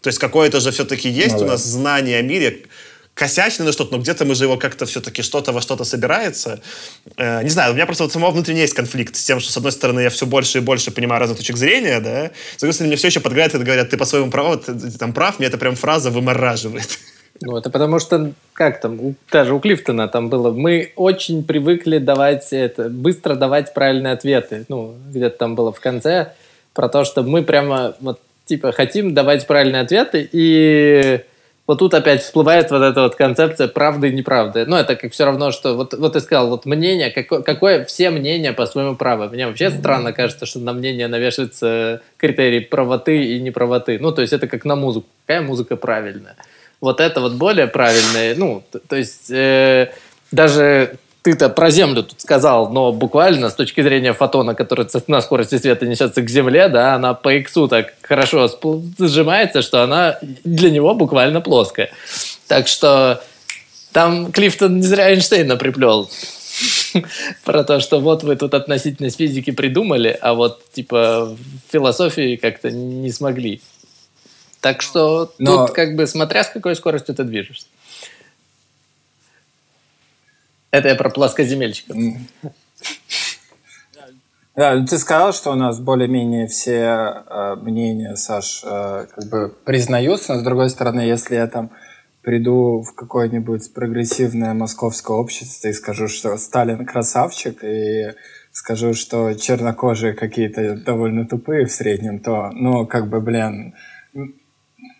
[0.00, 2.62] То есть какое-то же все-таки есть ну, у нас знание о мире,
[3.14, 6.60] косячно что-то, но где-то мы же его как-то все-таки что-то во что-то собирается.
[7.16, 9.56] Э, не знаю, у меня просто вот самого внутренне есть конфликт с тем, что, с
[9.56, 12.88] одной стороны, я все больше и больше понимаю разных точек зрения, да, с другой стороны,
[12.88, 15.58] мне все еще подгорает и говорят, ты по-своему прав, ты, ты там прав, мне эта
[15.58, 16.98] прям фраза вымораживает.
[17.42, 22.52] Ну, это потому что, как там, даже у Клифтона там было, мы очень привыкли давать
[22.52, 24.66] это, быстро давать правильные ответы.
[24.68, 26.32] Ну, где-то там было в конце
[26.74, 31.20] про то, что мы прямо вот, типа, хотим давать правильные ответы, и
[31.70, 34.66] вот тут опять всплывает вот эта вот концепция правды и неправды.
[34.66, 38.10] Ну, это как все равно, что вот, вот ты сказал, вот мнение, какое, какое все
[38.10, 39.28] мнения по-своему правы.
[39.28, 44.00] Мне вообще странно кажется, что на мнение навешивается критерий правоты и неправоты.
[44.00, 45.06] Ну, то есть это как на музыку.
[45.26, 46.34] Какая музыка правильная?
[46.80, 48.34] Вот это вот более правильное.
[48.34, 49.92] Ну, то, то есть э,
[50.32, 55.58] даже ты-то про Землю тут сказал, но буквально с точки зрения фотона, который на скорости
[55.58, 58.50] света несется к Земле, да, она по иксу так хорошо
[58.98, 61.90] сжимается, что она для него буквально плоская.
[62.48, 63.22] Так что
[63.92, 66.08] там Клифтон не зря Эйнштейна приплел.
[67.44, 71.36] про то, что вот вы тут относительность физики придумали, а вот типа
[71.70, 73.62] философии как-то не смогли.
[74.60, 75.66] Так что Но...
[75.66, 77.66] тут как бы смотря с какой скоростью ты движешься.
[80.70, 81.96] Это я про плоскоземельщиков.
[84.56, 90.34] Да, ты сказал, что у нас более-менее все э, мнения, Саш, э, как бы признаются,
[90.34, 91.70] но с другой стороны, если я там
[92.22, 98.12] приду в какое-нибудь прогрессивное московское общество и скажу, что Сталин красавчик, и
[98.52, 103.74] скажу, что чернокожие какие-то довольно тупые в среднем, то, ну, как бы, блин,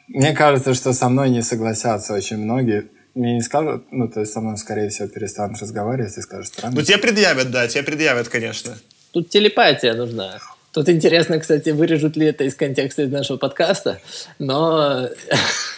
[0.08, 2.88] мне кажется, что со мной не согласятся очень многие.
[3.14, 6.76] Мне не скажут, ну, то есть со мной, скорее всего, перестанут разговаривать и скажут странно.
[6.76, 8.76] Ну, тебе предъявят, да, тебе предъявят, конечно.
[9.12, 10.38] Тут телепатия нужна.
[10.72, 14.00] Тут интересно, кстати, вырежут ли это из контекста из нашего подкаста,
[14.38, 15.08] но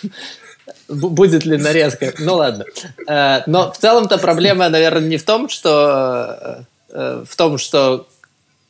[0.89, 2.13] будет ли нарезка.
[2.19, 2.67] Ну ладно.
[3.09, 8.07] Э, но в целом-то проблема, наверное, не в том, что э, в том, что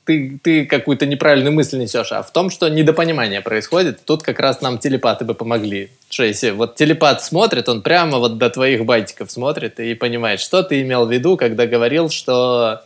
[0.05, 4.05] ты, ты какую-то неправильную мысль несешь, а в том, что недопонимание происходит.
[4.05, 5.90] Тут как раз нам телепаты бы помогли.
[6.11, 10.62] Что если вот телепат смотрит, он прямо вот до твоих байтиков смотрит и понимает, что
[10.62, 12.82] ты имел в виду, когда говорил, что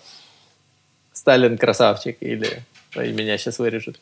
[1.13, 2.63] Сталин красавчик или
[2.95, 3.99] и меня сейчас вырежут.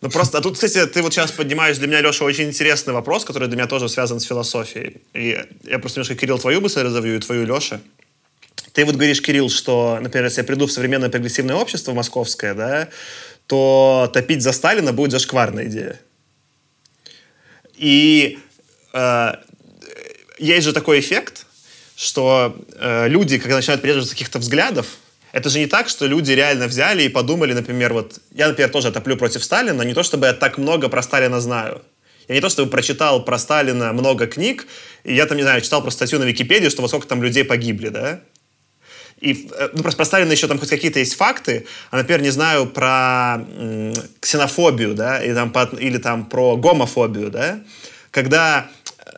[0.00, 3.24] Ну просто, а тут, кстати, ты вот сейчас поднимаешь для меня, Леша, очень интересный вопрос,
[3.24, 5.00] который для меня тоже связан с философией.
[5.14, 7.80] И я просто немножко, Кирилл, твою мысль разовью и твою, Леша.
[8.72, 12.88] Ты вот говоришь, Кирилл, что, например, если я приду в современное прогрессивное общество московское, да,
[13.46, 16.00] то топить за Сталина будет зашкварная идея.
[17.74, 18.38] И
[18.94, 19.32] э,
[20.38, 21.46] есть же такой эффект,
[21.96, 24.86] что э, люди, когда начинают придерживаться каких-то взглядов,
[25.32, 28.90] это же не так, что люди реально взяли и подумали, например, вот я, например, тоже
[28.92, 31.82] топлю против Сталина, не то чтобы я так много про Сталина знаю.
[32.28, 34.66] Я не то чтобы прочитал про Сталина много книг,
[35.04, 37.44] и я там, не знаю, читал просто статью на Википедии, что во сколько там людей
[37.44, 38.20] погибли, да?
[39.22, 42.66] И, э, ну, просто про еще там хоть какие-то есть факты, а, например, не знаю
[42.66, 47.60] про м, ксенофобию, да, или там, или там про гомофобию, да,
[48.10, 48.66] когда
[48.98, 49.12] э,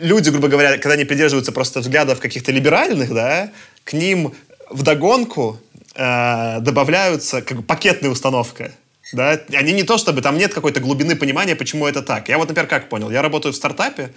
[0.00, 3.52] люди, грубо говоря, когда они придерживаются просто взглядов каких-то либеральных, да,
[3.84, 4.34] к ним
[4.68, 5.60] вдогонку
[5.94, 8.72] э, добавляются как бы пакетная установка.
[9.12, 9.40] Да?
[9.52, 12.28] Они не то, чтобы там нет какой-то глубины понимания, почему это так.
[12.28, 13.10] Я вот, например, как понял?
[13.10, 14.12] Я работаю в стартапе,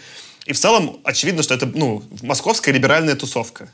[0.46, 3.70] и в целом очевидно, что это ну, московская либеральная тусовка.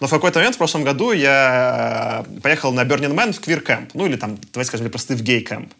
[0.00, 3.90] Но в какой-то момент в прошлом году я э, поехал на Burning Man в Camp.
[3.94, 5.70] Ну или там, давайте скажем, просто в Camp.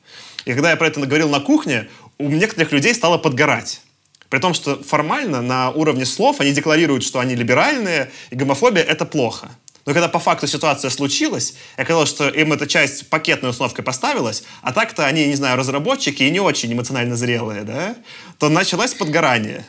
[0.44, 3.80] И когда я про это говорил на кухне, у некоторых людей стало подгорать.
[4.28, 9.04] При том, что формально на уровне слов они декларируют, что они либеральные, и гомофобия— это
[9.04, 9.48] плохо.
[9.86, 14.72] Но когда по факту ситуация случилась, оказалось, что им эта часть пакетной установкой поставилась, а
[14.72, 17.96] так-то они, не знаю, разработчики и не очень эмоционально зрелые, да,
[18.38, 19.66] то началось подгорание.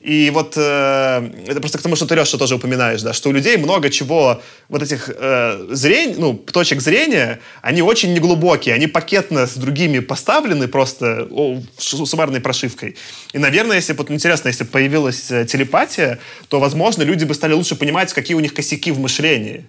[0.00, 3.32] И вот э, это просто к тому, что ты, Леша, тоже упоминаешь, да, что у
[3.32, 9.46] людей много чего, вот этих э, зрень, ну, точек зрения, они очень неглубокие, они пакетно
[9.46, 12.96] с другими поставлены просто о, суммарной прошивкой.
[13.32, 17.74] И, наверное, если вот интересно, если появилась э, телепатия, то, возможно, люди бы стали лучше
[17.74, 19.64] понимать, какие у них косяки в мышлении.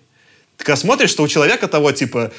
[0.59, 2.31] Ты когда смотришь, что у человека того, типа,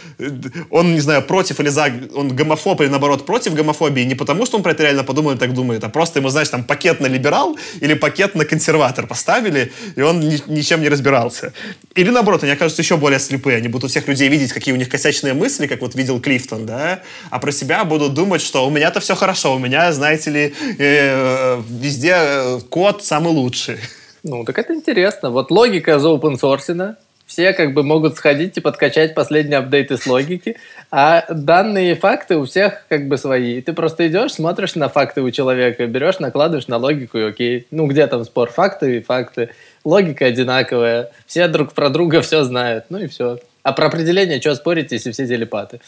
[0.68, 4.59] он, не знаю, против или за, он гомофоб или, наоборот, против гомофобии, не потому, что
[4.59, 7.95] он про это реально подумал и так думает, а просто ему, знаешь, там, пакетно-либерал или
[7.95, 11.55] пакетно-консерватор поставили, и он ни, ничем не разбирался.
[11.95, 14.77] Или, наоборот, они окажутся еще более слепые, они будут у всех людей видеть, какие у
[14.77, 17.01] них косячные мысли, как вот видел Клифтон, да,
[17.31, 21.62] а про себя будут думать, что у меня-то все хорошо, у меня, знаете ли, э,
[21.71, 23.79] везде код самый лучший.
[24.23, 25.31] Ну, так это интересно.
[25.31, 26.97] Вот логика за open source,
[27.31, 30.57] все как бы могут сходить и подкачать последние апдейты с логики,
[30.91, 33.62] а данные факты у всех как бы свои.
[33.62, 37.68] ты просто идешь, смотришь на факты у человека, берешь, накладываешь на логику и окей.
[37.71, 38.50] Ну, где там спор?
[38.50, 39.50] Факты и факты.
[39.84, 41.13] Логика одинаковая.
[41.26, 42.87] Все друг про друга все знают.
[42.88, 43.38] Ну и все.
[43.63, 45.80] А про определение, что спорить, если все телепаты?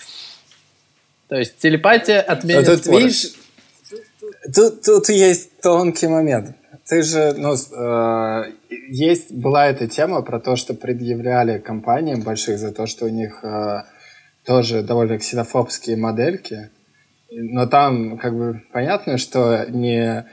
[1.28, 3.32] То есть телепатия отменит а тут, видишь,
[4.54, 6.54] тут, тут есть тонкий момент
[6.88, 8.52] ты же, ну, э,
[8.88, 13.44] есть, была эта тема про то, что предъявляли компаниям больших за то, что у них
[13.44, 13.82] э,
[14.44, 16.70] тоже довольно ксенофобские модельки,
[17.30, 20.26] но там как бы понятно, что не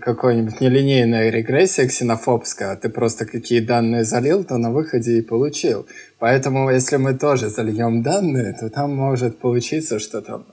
[0.00, 5.86] какой-нибудь нелинейная регрессия ксенофобская, а ты просто какие данные залил, то на выходе и получил.
[6.18, 10.46] Поэтому, если мы тоже зальем данные, то там может получиться что-то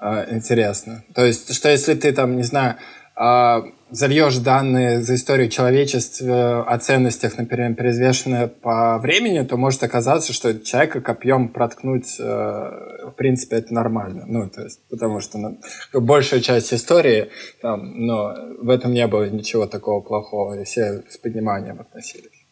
[0.00, 1.04] э, интересно.
[1.14, 2.76] То есть, что если ты там, не знаю,
[3.16, 10.32] э, зальешь данные за историю человечества о ценностях, например, перезвешенные по времени, то может оказаться,
[10.32, 14.24] что человека копьем проткнуть, э, в принципе, это нормально.
[14.26, 15.58] Ну, то есть, потому что ну,
[15.94, 17.30] большая часть истории,
[17.62, 22.46] там, но в этом не было ничего такого плохого, и все с пониманием относились.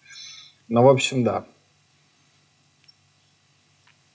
[0.68, 1.44] Ну, в общем, да.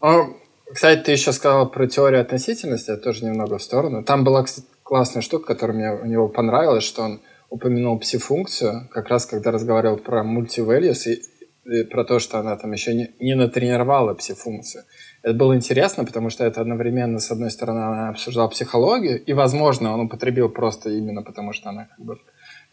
[0.02, 0.38] Ну,
[0.74, 4.04] кстати, ты еще сказал про теорию относительности, я тоже немного в сторону.
[4.04, 9.08] Там была, кстати, классная штука, которая мне у него понравилась, что он упомянул пси-функцию, как
[9.08, 11.22] раз когда разговаривал про мультивэльюс и,
[11.64, 14.84] и про то, что она там еще не, не натренировала пси-функцию.
[15.24, 19.94] Это было интересно, потому что это одновременно, с одной стороны, она обсуждала психологию, и, возможно,
[19.94, 22.18] он употребил просто именно потому, что она как бы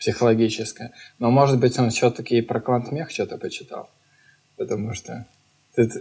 [0.00, 0.90] психологическая.
[1.20, 3.90] Но, может быть, он все-таки и про квантмех что-то почитал.
[4.56, 5.28] Потому что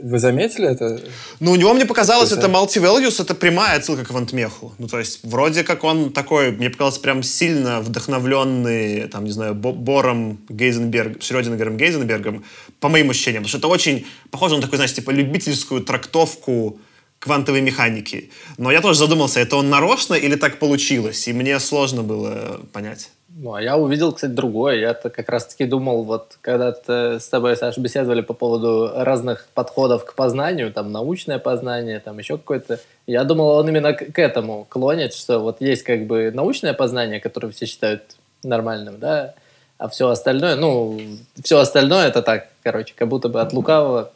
[0.03, 0.99] вы заметили это?
[1.39, 4.73] Ну, у него, мне показалось, это multi-values, это прямая отсылка к Вантмеху.
[4.77, 9.53] Ну, то есть, вроде как он такой, мне показалось, прям сильно вдохновленный, там, не знаю,
[9.55, 12.43] Бором Гейзенберг, Шрёдингером Гейзенбергом,
[12.79, 13.43] по моим ощущениям.
[13.43, 16.79] Потому что это очень похоже на такую, знаешь, типа, любительскую трактовку
[17.19, 18.31] квантовой механики.
[18.57, 21.27] Но я тоже задумался, это он нарочно или так получилось?
[21.27, 23.09] И мне сложно было понять.
[23.39, 24.77] Ну, а я увидел, кстати, другое.
[24.77, 30.15] Я-то как раз-таки думал, вот когда-то с тобой, Саша, беседовали по поводу разных подходов к
[30.15, 32.79] познанию, там, научное познание, там, еще какое-то.
[33.05, 37.51] Я думал, он именно к этому клонит, что вот есть как бы научное познание, которое
[37.51, 38.01] все считают
[38.41, 39.35] нормальным, да,
[39.77, 40.99] а все остальное, ну,
[41.43, 44.11] все остальное это так, короче, как будто бы от лукавого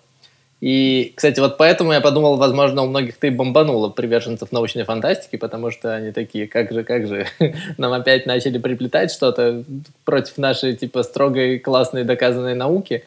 [0.61, 5.71] и, кстати, вот поэтому я подумал, возможно, у многих ты бомбануло приверженцев научной фантастики, потому
[5.71, 7.25] что они такие, как же, как же,
[7.79, 9.63] нам опять начали приплетать что-то
[10.05, 13.03] против нашей, типа, строгой, классной доказанной науки.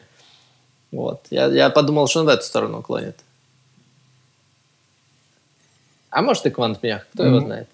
[0.91, 1.21] Вот.
[1.29, 3.15] Я, я подумал, что он в эту сторону клонит.
[6.09, 7.27] А может и квантмех, кто mm-hmm.
[7.27, 7.69] его знает.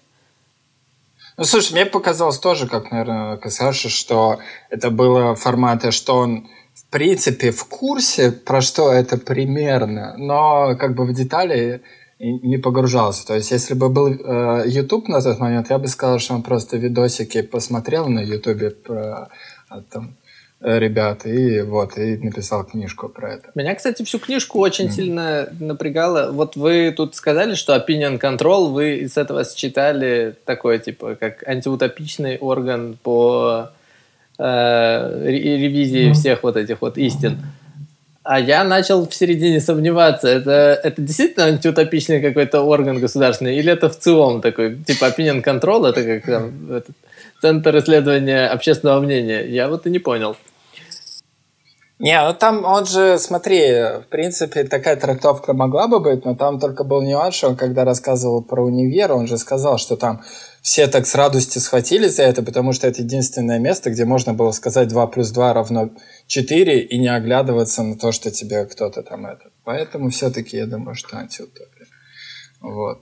[1.36, 4.38] Ну, слушай, мне показалось тоже, как, наверное, Касаши, что
[4.70, 6.48] это было формата, что он
[6.90, 11.80] принципе, в курсе, про что это примерно, но как бы в детали
[12.18, 13.26] не погружался.
[13.26, 16.42] То есть, если бы был э, YouTube на тот момент, я бы сказал, что он
[16.42, 19.28] просто видосики посмотрел на YouTube про
[19.68, 20.16] а, там,
[20.62, 23.50] ребят и вот и написал книжку про это.
[23.54, 24.90] Меня, кстати, всю книжку очень mm.
[24.90, 26.30] сильно напрягало.
[26.32, 32.38] Вот вы тут сказали, что opinion control вы из этого считали такой типа как антиутопичный
[32.38, 33.70] орган по
[34.42, 36.12] э, ревизии mm.
[36.14, 37.38] всех вот этих вот истин.
[38.24, 43.88] А я начал в середине сомневаться, это, это действительно антиутопичный какой-то орган государственный, или это
[43.88, 46.94] в целом такой, типа opinion control, это как там, этот,
[47.42, 49.44] центр исследования общественного мнения.
[49.44, 50.36] Я вот и не понял.
[52.02, 53.70] Не, ну там он же, смотри,
[54.00, 57.84] в принципе, такая трактовка могла бы быть, но там только был нюанс, что он когда
[57.84, 60.20] рассказывал про универ, он же сказал, что там
[60.62, 64.50] все так с радостью схватились за это, потому что это единственное место, где можно было
[64.50, 65.90] сказать 2 плюс 2 равно
[66.26, 69.52] 4 и не оглядываться на то, что тебе кто-то там это.
[69.62, 71.86] Поэтому все-таки я думаю, что антиутопия.
[72.60, 72.98] Вот.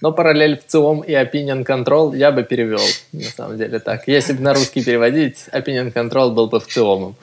[0.00, 4.06] Но параллель в целом и opinion control я бы перевел, на самом деле так.
[4.06, 7.16] Если бы на русский переводить, opinion control был бы в целом.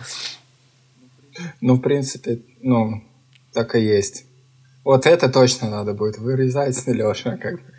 [1.62, 3.02] Ну, в принципе, ну,
[3.54, 4.26] так и есть.
[4.84, 7.38] Вот это точно надо будет вырезать, Леша.
[7.38, 7.76] Как бы.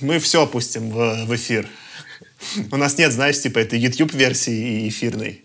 [0.00, 1.66] Мы все опустим в, в эфир.
[2.70, 5.44] У нас нет, знаешь, типа это YouTube-версии и эфирной.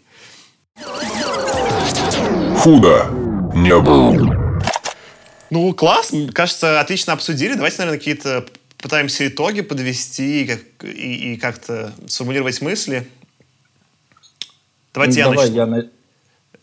[2.57, 3.10] Худо
[3.56, 4.42] не было.
[5.53, 6.11] Ну, класс.
[6.34, 7.53] Кажется, отлично обсудили.
[7.53, 8.43] Давайте, наверное, какие-то
[8.77, 13.07] пытаемся итоги подвести как, и, и как-то сформулировать мысли.
[14.95, 15.55] Давайте ну, я давай начну.
[15.55, 15.89] Я на...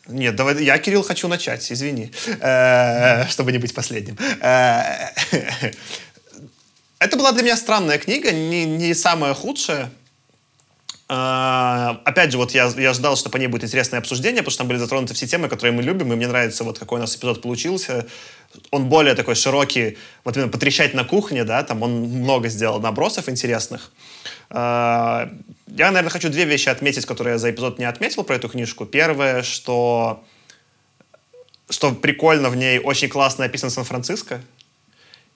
[0.08, 2.10] Нет, давай, я, Кирилл, хочу начать, извини,
[2.40, 4.18] э, чтобы не быть последним.
[4.40, 5.10] Э,
[6.98, 9.92] это была для меня странная книга, не, не самая худшая.
[11.10, 14.58] Э, опять же, вот я, я ждал, что по ней будет интересное обсуждение, потому что
[14.58, 17.16] там были затронуты все темы, которые мы любим, и мне нравится, вот какой у нас
[17.16, 18.06] эпизод получился.
[18.70, 23.28] Он более такой широкий, вот именно «Потрещать на кухне», да, там он много сделал набросов
[23.28, 23.90] интересных.
[24.52, 25.28] Я,
[25.66, 28.86] наверное, хочу две вещи отметить, которые я за эпизод не отметил про эту книжку.
[28.86, 30.24] Первое, что,
[31.68, 34.40] что прикольно в ней, очень классно описан Сан-Франциско.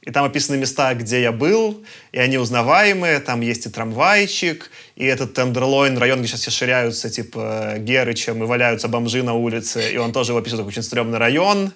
[0.05, 1.83] И там описаны места, где я был,
[2.13, 3.21] и они узнаваемые.
[3.21, 8.47] Там есть и трамвайчик, и этот Тендерлойн, район, где сейчас все ширяются, типа, Герычем, и
[8.47, 9.93] валяются бомжи на улице.
[9.93, 11.73] И он тоже его как очень стрёмный район.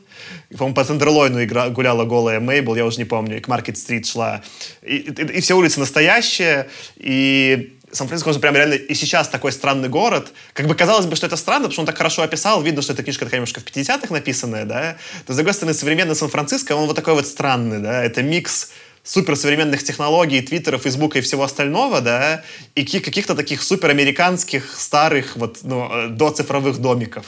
[0.51, 4.07] И, по-моему, по Тендерлойну игра, гуляла голая Мейбл, я уже не помню, и к Маркет-стрит
[4.07, 4.43] шла.
[4.83, 10.33] И, и, и все улицы настоящие, и Сан-Франциско, прям реально и сейчас такой странный город.
[10.53, 12.93] Как бы казалось бы, что это странно, потому что он так хорошо описал, видно, что
[12.93, 14.97] эта книжка такая немножко в 50-х написанная, да.
[15.27, 18.05] То, с другой стороны, современный Сан-Франциско, он вот такой вот странный, да.
[18.05, 18.71] Это микс
[19.09, 22.43] суперсовременных технологий, твиттера, фейсбука и всего остального, да,
[22.75, 27.25] и каких-то таких суперамериканских старых вот, ну, э, доцифровых домиков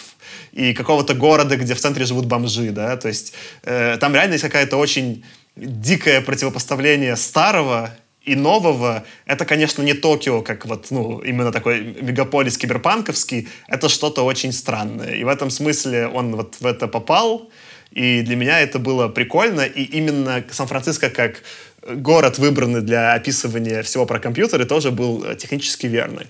[0.52, 3.32] и какого-то города, где в центре живут бомжи, да, то есть
[3.62, 5.24] э, там реально есть какая-то очень
[5.56, 7.90] дикое противопоставление старого
[8.22, 14.24] и нового, это, конечно, не Токио, как вот, ну, именно такой мегаполис киберпанковский, это что-то
[14.24, 15.14] очень странное.
[15.14, 17.50] И в этом смысле он вот в это попал,
[17.92, 21.42] и для меня это было прикольно, и именно Сан-Франциско как
[21.86, 26.26] город, выбранный для описывания всего про компьютеры, тоже был технически верный.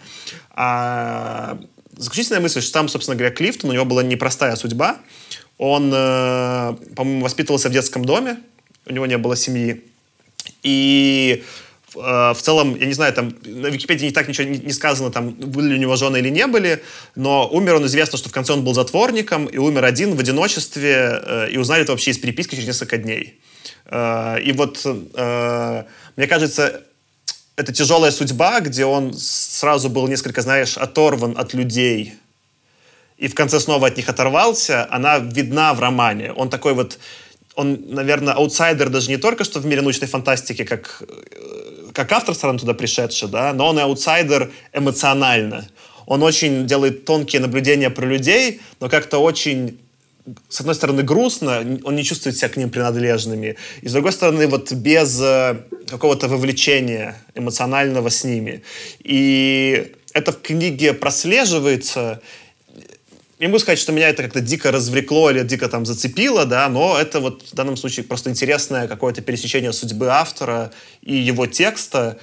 [0.53, 1.59] А
[1.97, 4.99] заключительная мысль, что там, собственно говоря, Клифтон, у него была непростая судьба.
[5.59, 8.39] Он, э, по-моему, воспитывался в детском доме,
[8.87, 9.83] у него не было семьи.
[10.63, 15.11] И э, в целом, я не знаю, там на Википедии не так ничего не сказано,
[15.11, 16.83] там были ли у него жены или не были,
[17.17, 21.21] но умер он известно, что в конце он был затворником и умер один в одиночестве,
[21.23, 23.41] э, и узнали это вообще из переписки через несколько дней.
[23.93, 26.83] И вот, мне кажется,
[27.57, 32.15] это тяжелая судьба, где он сразу был несколько, знаешь, оторван от людей,
[33.21, 36.33] и в конце снова от них оторвался, она видна в романе.
[36.33, 36.99] Он такой вот,
[37.61, 42.35] он, наверное, аутсайдер даже не только что в мире научной фантастики, как, э, как автор
[42.35, 45.69] сразу туда пришедший, да, но он и аутсайдер эмоционально.
[46.07, 49.79] Он очень делает тонкие наблюдения про людей, но как-то очень
[50.49, 54.47] с одной стороны, грустно, он не чувствует себя к ним принадлежными, и с другой стороны,
[54.47, 55.57] вот без э,
[55.89, 58.63] какого-то вовлечения эмоционального с ними.
[59.05, 62.21] И это в книге прослеживается,
[63.41, 66.99] не могу сказать, что меня это как-то дико развлекло или дико там зацепило, да, но
[66.99, 72.19] это вот в данном случае просто интересное какое-то пересечение судьбы автора и его текста.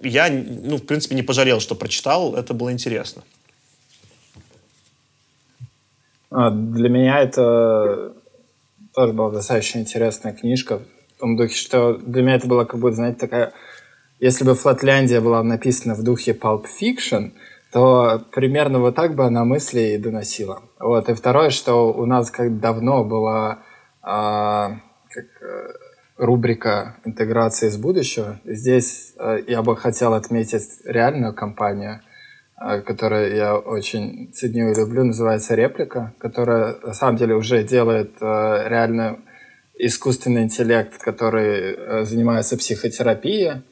[0.00, 3.22] Я, ну, в принципе, не пожалел, что прочитал, это было интересно.
[6.30, 8.12] А, для меня это
[8.94, 10.82] тоже была достаточно интересная книжка.
[11.16, 13.52] В том духе, что для меня это было как будто, знаете, такая...
[14.20, 17.32] Если бы «Флатляндия» была написана в духе Pulp Fiction—
[17.72, 20.62] то примерно вот так бы она мысли и доносила.
[20.78, 21.08] Вот.
[21.08, 23.58] И второе, что у нас как давно была
[24.02, 24.80] а,
[25.10, 25.72] как, э,
[26.16, 28.40] рубрика интеграции из будущего.
[28.44, 32.00] Здесь а, я бы хотел отметить реальную компанию,
[32.56, 38.14] а, которую я очень ценю и люблю, называется «Реплика», которая на самом деле уже делает
[38.20, 39.18] а, реально
[39.78, 43.62] искусственный интеллект, который а, занимается психотерапией,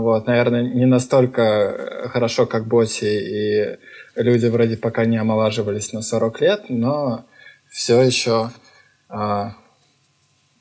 [0.00, 3.78] вот, наверное, не настолько э, хорошо, как Босси, и
[4.16, 7.26] люди вроде пока не омолаживались на 40 лет, но
[7.68, 8.50] все еще
[9.10, 9.52] а,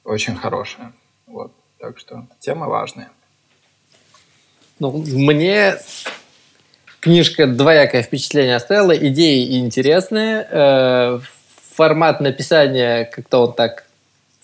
[0.03, 0.91] очень хорошая.
[1.27, 3.09] Вот, так что тема важная.
[4.79, 5.75] Ну, мне
[6.99, 8.97] книжка двоякое впечатление оставила.
[8.97, 10.45] Идеи интересные.
[10.51, 11.19] Э,
[11.73, 13.85] формат написания как-то он так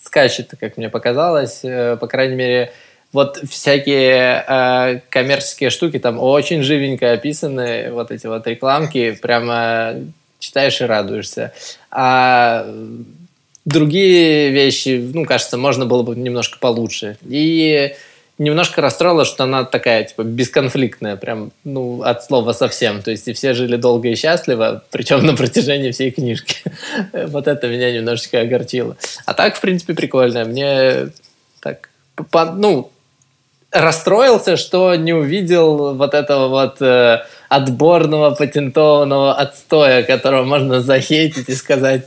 [0.00, 1.62] скачет, как мне показалось.
[1.62, 2.72] Э, по крайней мере,
[3.12, 9.94] вот всякие э, коммерческие штуки там очень живенько описаны, вот эти вот рекламки, прямо
[10.38, 11.52] читаешь и радуешься.
[11.90, 12.66] А
[13.64, 17.16] другие вещи, ну, кажется, можно было бы немножко получше.
[17.26, 17.94] И
[18.38, 23.02] немножко расстроило, что она такая, типа, бесконфликтная, прям, ну, от слова совсем.
[23.02, 26.56] То есть и все жили долго и счастливо, причем на протяжении всей книжки.
[27.12, 28.96] вот это меня немножечко огорчило.
[29.26, 30.44] А так, в принципе, прикольно.
[30.44, 31.08] Мне
[31.60, 31.90] так,
[32.32, 32.90] ну,
[33.70, 41.54] расстроился, что не увидел вот этого вот э, отборного патентованного отстоя, которого можно захейтить и
[41.54, 42.06] сказать,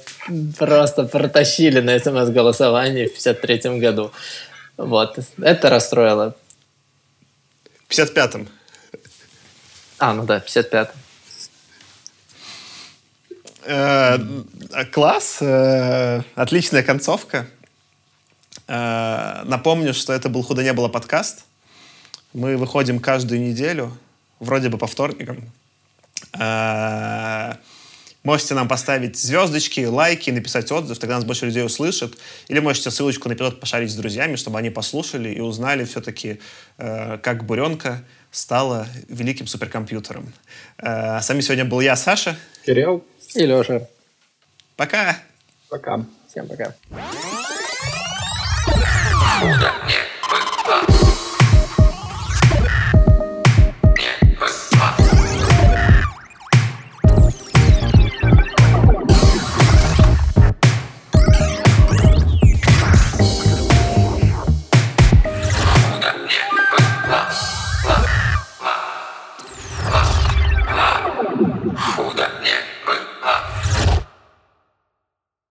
[0.58, 4.12] просто протащили на СМС-голосовании в 53 году.
[4.78, 5.20] Вот.
[5.42, 6.36] Это расстроило.
[7.88, 8.48] В 55-м.
[10.00, 10.88] А, ну да, в 55-м.
[13.64, 14.18] Э,
[14.92, 17.46] класс, э, отличная концовка.
[18.68, 21.46] Э, напомню, что это был «Худо не было» подкаст.
[22.34, 23.98] Мы выходим каждую неделю,
[24.40, 25.52] вроде бы по вторникам.
[26.40, 27.56] Э,
[28.24, 32.18] можете нам поставить звездочки, лайки, написать отзыв, тогда нас больше людей услышат.
[32.48, 36.40] Или можете ссылочку на эпизод пошарить с друзьями, чтобы они послушали и узнали все-таки,
[36.78, 40.32] э, как Буренка стала великим суперкомпьютером.
[40.78, 42.38] С вами сегодня был я, Саша.
[42.66, 43.04] Кирилл.
[43.36, 43.90] И Леша.
[44.78, 45.18] Пока.
[45.70, 46.06] Пока.
[46.30, 46.74] Всем пока.
[49.42, 50.11] Куда мне?